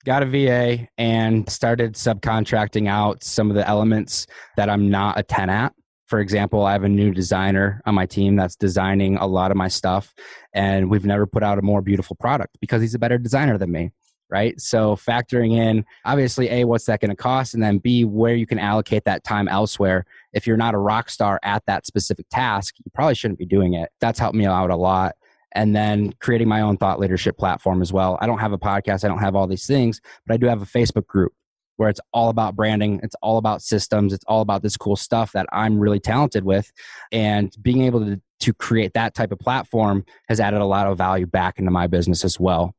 got 0.08 0.24
a 0.24 0.26
VA 0.26 0.88
and 0.98 1.50
started 1.50 1.94
subcontracting 1.96 2.88
out 2.88 3.26
some 3.26 3.50
of 3.50 3.58
the 3.58 3.68
elements 3.68 4.26
that 4.56 4.70
I'm 4.70 4.90
not 4.90 5.20
a 5.20 5.24
10 5.24 5.50
at. 5.50 5.74
For 6.08 6.20
example, 6.20 6.66
I 6.66 6.72
have 6.72 6.84
a 6.84 6.90
new 6.90 7.14
designer 7.14 7.82
on 7.86 7.94
my 7.94 8.06
team 8.06 8.36
that's 8.36 8.56
designing 8.56 9.18
a 9.18 9.28
lot 9.28 9.52
of 9.52 9.58
my 9.58 9.68
stuff, 9.68 10.14
and 10.54 10.90
we've 10.90 11.06
never 11.06 11.28
put 11.28 11.44
out 11.44 11.60
a 11.60 11.62
more 11.62 11.82
beautiful 11.82 12.16
product 12.16 12.58
because 12.62 12.82
he's 12.82 12.96
a 12.96 13.00
better 13.00 13.18
designer 13.18 13.58
than 13.58 13.72
me. 13.72 13.92
Right. 14.30 14.60
So, 14.60 14.98
factoring 14.98 15.54
in 15.54 15.86
obviously, 16.04 16.50
A, 16.50 16.66
what's 16.66 16.84
that 16.86 17.00
going 17.00 17.12
to 17.12 17.16
cost? 17.16 17.54
And 17.54 17.64
then 17.64 17.78
B, 17.78 18.04
where 18.04 18.36
you 18.36 18.46
can 18.46 18.60
allocate 18.60 19.06
that 19.06 19.24
time 19.24 19.48
elsewhere. 19.48 20.06
If 20.34 20.46
you're 20.46 20.58
not 20.58 20.74
a 20.74 20.78
rock 20.78 21.10
star 21.10 21.40
at 21.44 21.64
that 21.68 21.86
specific 21.86 22.26
task, 22.30 22.76
you 22.84 22.92
probably 22.94 23.16
shouldn't 23.16 23.40
be 23.40 23.46
doing 23.46 23.76
it. 23.76 23.90
That's 24.02 24.20
helped 24.20 24.36
me 24.36 24.46
out 24.46 24.70
a 24.70 24.76
lot 24.76 25.16
and 25.54 25.76
then 25.76 26.14
creating 26.20 26.48
my 26.48 26.62
own 26.62 26.78
thought 26.78 27.00
leadership 27.00 27.38
platform 27.38 27.82
as 27.82 27.94
well. 27.94 28.18
I 28.20 28.28
don't 28.28 28.40
have 28.40 28.52
a 28.52 28.58
podcast, 28.58 29.06
I 29.06 29.08
don't 29.08 29.20
have 29.20 29.36
all 29.36 29.48
these 29.48 29.66
things, 29.66 30.02
but 30.26 30.34
I 30.34 30.38
do 30.38 30.48
have 30.48 30.62
a 30.62 30.66
Facebook 30.66 31.08
group 31.08 31.34
where 31.78 31.90
it's 31.90 32.02
all 32.14 32.30
about 32.30 32.56
branding, 32.56 33.00
it's 33.04 33.16
all 33.22 33.38
about 33.38 33.62
systems, 33.62 34.14
it's 34.14 34.26
all 34.28 34.42
about 34.42 34.62
this 34.62 34.78
cool 34.78 34.96
stuff 34.96 35.32
that 35.32 35.48
I'm 35.52 35.80
really 35.80 36.00
talented 36.00 36.44
with. 36.44 36.72
And 37.12 37.56
being 37.62 37.84
able 37.84 38.06
to, 38.06 38.22
to 38.42 38.54
create 38.54 38.94
that 38.94 39.16
type 39.16 39.32
of 39.32 39.40
platform 39.40 40.06
has 40.28 40.40
added 40.40 40.62
a 40.62 40.66
lot 40.66 40.88
of 40.88 40.98
value 40.98 41.26
back 41.26 41.60
into 41.60 41.72
my 41.72 41.88
business 41.88 42.26
as 42.26 42.40
well. 42.40 42.74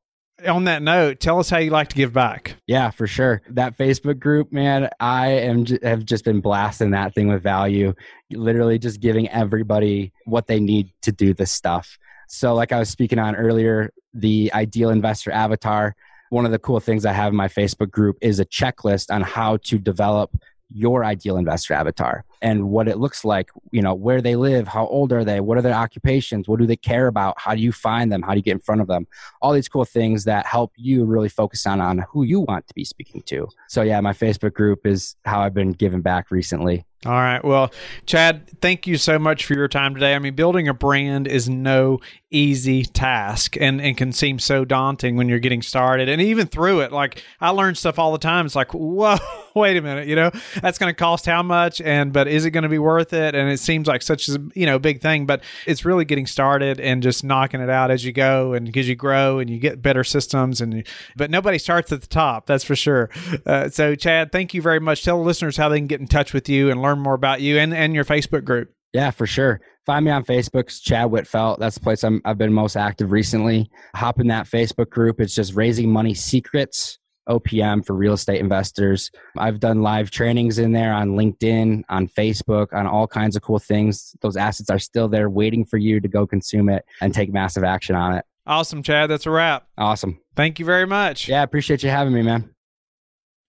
On 0.47 0.65
that 0.65 0.83
note, 0.83 1.19
tell 1.19 1.41
us 1.41 1.51
how 1.51 1.59
you 1.59 1.71
like 1.71 1.89
to 1.89 1.97
give 1.97 2.13
back. 2.13 2.55
Yeah, 2.69 2.91
for 2.91 3.09
sure. 3.09 3.43
That 3.49 3.77
Facebook 3.77 4.21
group, 4.21 4.53
man, 4.53 4.89
I 5.01 5.31
am 5.31 5.67
have 5.83 6.05
just 6.05 6.25
been 6.25 6.41
blasting 6.41 6.93
that 6.93 7.13
thing 7.13 7.27
with 7.27 7.43
value. 7.43 7.93
Literally 8.31 8.79
just 8.79 9.01
giving 9.01 9.29
everybody 9.31 10.13
what 10.27 10.47
they 10.47 10.61
need 10.61 10.93
to 11.03 11.11
do 11.11 11.35
this 11.35 11.51
stuff 11.51 11.99
so, 12.29 12.55
like 12.55 12.73
I 12.73 12.79
was 12.79 12.91
speaking 12.91 13.19
on 13.19 13.35
earlier, 13.35 13.91
the 14.13 14.51
ideal 14.53 14.91
investor 14.91 15.31
avatar, 15.31 15.97
one 16.31 16.45
of 16.45 16.51
the 16.51 16.59
cool 16.59 16.81
things 16.81 17.07
I 17.07 17.13
have 17.13 17.33
in 17.33 17.37
my 17.37 17.49
Facebook 17.49 17.91
group 17.91 18.17
is 18.21 18.41
a 18.41 18.45
checklist 18.45 19.15
on 19.15 19.23
how 19.23 19.59
to 19.65 19.79
develop 19.79 20.31
your 20.71 21.05
ideal 21.05 21.37
investor 21.37 21.75
avatar 21.75 22.25
and 22.43 22.71
what 22.71 22.89
it 22.89 22.99
looks 22.99 23.25
like 23.25 23.51
you 23.71 23.83
know 23.83 23.95
where 23.95 24.21
they 24.21 24.37
live 24.37 24.69
how 24.69 24.87
old 24.87 25.13
are 25.13 25.25
they 25.25 25.41
what 25.41 25.59
are 25.59 25.63
their 25.63 25.75
occupations 25.75 26.49
what 26.49 26.59
do 26.59 26.67
they 26.67 26.77
care 26.77 27.07
about 27.07 27.35
how 27.39 27.55
do 27.55 27.61
you 27.61 27.73
find 27.73 28.13
them 28.13 28.23
how 28.23 28.33
do 28.33 28.39
you 28.39 28.43
get 28.43 28.53
in 28.53 28.61
front 28.61 28.81
of 28.81 28.87
them 28.87 29.07
all 29.43 29.53
these 29.53 29.69
cool 29.69 29.85
things 29.85 30.25
that 30.25 30.47
help 30.47 30.73
you 30.77 31.05
really 31.05 31.29
focus 31.29 31.67
on 31.67 31.81
on 31.81 32.05
who 32.11 32.23
you 32.23 32.41
want 32.41 32.67
to 32.67 32.75
be 32.75 32.85
speaking 32.85 33.23
to 33.23 33.49
so 33.69 33.83
yeah 33.83 34.01
my 34.01 34.13
facebook 34.13 34.55
group 34.55 34.87
is 34.87 35.17
how 35.25 35.41
i've 35.41 35.55
been 35.55 35.73
giving 35.73 36.03
back 36.03 36.31
recently 36.31 36.85
all 37.07 37.13
right. 37.13 37.45
Well, 37.45 37.71
Chad, 38.07 38.61
thank 38.61 38.89
you 38.89 38.97
so 38.97 39.21
much 39.21 39.47
for 39.47 39.55
your 39.55 39.69
time 39.69 39.95
today. 39.95 40.17
I 40.17 40.19
mean, 40.19 40.35
building 40.35 40.67
a 40.67 40.75
brand 40.75 41.29
is 41.29 41.49
no 41.49 42.01
easy 42.31 42.85
task 42.85 43.57
and, 43.57 43.81
and 43.81 43.97
can 43.97 44.11
seem 44.13 44.41
so 44.41 44.65
daunting 44.65 45.17
when 45.17 45.29
you're 45.29 45.39
getting 45.39 45.63
started. 45.63 46.09
And 46.09 46.21
even 46.21 46.49
through 46.49 46.81
it, 46.81 46.91
like 46.91 47.23
I 47.41 47.51
learn 47.51 47.77
stuff 47.77 48.01
all 48.01 48.11
the 48.11 48.19
time. 48.19 48.47
It's 48.47 48.57
like, 48.57 48.73
whoa, 48.75 49.17
wait 49.55 49.77
a 49.77 49.81
minute, 49.81 50.09
you 50.09 50.17
know, 50.17 50.31
that's 50.61 50.77
going 50.79 50.93
to 50.93 50.99
cost 50.99 51.25
how 51.25 51.43
much? 51.43 51.81
And, 51.81 52.13
but 52.13 52.27
is 52.29 52.45
it 52.45 52.51
going 52.51 52.63
to 52.63 52.69
be 52.69 52.79
worth 52.79 53.13
it? 53.13 53.35
And 53.35 53.49
it 53.49 53.61
seems 53.61 53.89
like 53.89 54.03
such 54.03 54.29
a, 54.29 54.39
you 54.55 54.67
know, 54.67 54.79
big 54.79 55.01
thing, 55.01 55.25
but 55.25 55.43
it's 55.67 55.85
really 55.85 56.05
getting 56.05 56.27
started 56.27 56.79
and 56.81 57.03
just 57.03 57.25
knocking 57.25 57.61
it 57.61 57.71
out 57.71 57.91
as 57.91 58.05
you 58.05 58.13
go 58.13 58.53
and 58.53 58.67
because 58.67 58.89
you 58.89 58.97
grow 58.97 59.39
and 59.39 59.49
you 59.49 59.59
get 59.59 59.81
better 59.81 60.05
systems 60.05 60.61
and, 60.61 60.87
but 61.17 61.31
nobody 61.31 61.59
starts 61.59 61.91
at 61.93 62.01
the 62.03 62.07
top. 62.07 62.47
That's 62.47 62.65
for 62.65 62.77
sure. 62.77 63.09
Uh, 63.47 63.69
so 63.69 63.95
Chad, 63.95 64.31
thank 64.31 64.53
you 64.53 64.61
very 64.61 64.81
much. 64.81 65.05
Tell 65.05 65.19
the 65.19 65.25
listeners 65.25 65.57
how 65.57 65.69
they 65.69 65.79
can 65.79 65.87
get 65.87 66.01
in 66.01 66.07
touch 66.07 66.35
with 66.35 66.49
you 66.49 66.71
and 66.71 66.83
learn 66.83 66.99
learn 66.99 67.05
more 67.05 67.15
about 67.15 67.41
you 67.41 67.59
and, 67.59 67.75
and 67.75 67.95
your 67.95 68.05
Facebook 68.05 68.45
group. 68.45 68.73
Yeah, 68.93 69.11
for 69.11 69.27
sure. 69.27 69.61
Find 69.87 70.05
me 70.05 70.11
on 70.11 70.25
Facebook. 70.25 70.69
Chad 70.83 71.09
Wittfeldt. 71.11 71.59
That's 71.59 71.75
the 71.75 71.81
place 71.81 72.05
i 72.05 72.11
have 72.25 72.39
been 72.39 72.53
most 72.53 72.77
active 72.77 73.13
recently. 73.13 73.71
Hop 73.95 74.21
in 74.21 74.29
that 74.29 74.47
Facebook 74.47 74.91
group. 74.91 75.21
It's 75.21 75.35
just 75.35 75.55
Raising 75.55 75.91
Money 75.91 76.15
Secrets, 76.15 76.98
OPM 77.29 77.85
for 77.85 77.95
real 77.95 78.15
estate 78.15 78.41
investors. 78.41 79.11
I've 79.37 79.61
done 79.61 79.83
live 79.83 80.11
trainings 80.11 80.59
in 80.59 80.73
there 80.73 80.93
on 80.93 81.11
LinkedIn, 81.11 81.83
on 81.89 82.09
Facebook, 82.09 82.73
on 82.73 82.87
all 82.87 83.07
kinds 83.07 83.37
of 83.37 83.43
cool 83.43 83.59
things. 83.59 84.15
Those 84.21 84.37
assets 84.37 84.71
are 84.71 84.79
still 84.79 85.09
there 85.09 85.31
waiting 85.31 85.65
for 85.65 85.77
you 85.77 86.01
to 86.01 86.09
go 86.09 86.27
consume 86.27 86.69
it 86.69 86.85
and 87.01 87.15
take 87.15 87.33
massive 87.33 87.65
action 87.65 87.95
on 87.95 88.15
it. 88.15 88.25
Awesome, 88.47 88.83
Chad. 88.83 89.11
That's 89.11 89.27
a 89.27 89.31
wrap. 89.31 89.69
Awesome. 89.77 90.21
Thank 90.35 90.59
you 90.59 90.65
very 90.65 90.87
much. 90.87 91.29
Yeah, 91.29 91.43
appreciate 91.43 91.83
you 91.83 91.91
having 91.91 92.15
me, 92.15 92.23
man. 92.23 92.51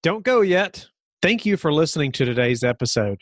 Don't 0.03 0.23
go 0.23 0.41
yet. 0.41 0.87
Thank 1.21 1.45
you 1.45 1.57
for 1.57 1.71
listening 1.71 2.11
to 2.13 2.25
today's 2.25 2.63
episode. 2.63 3.21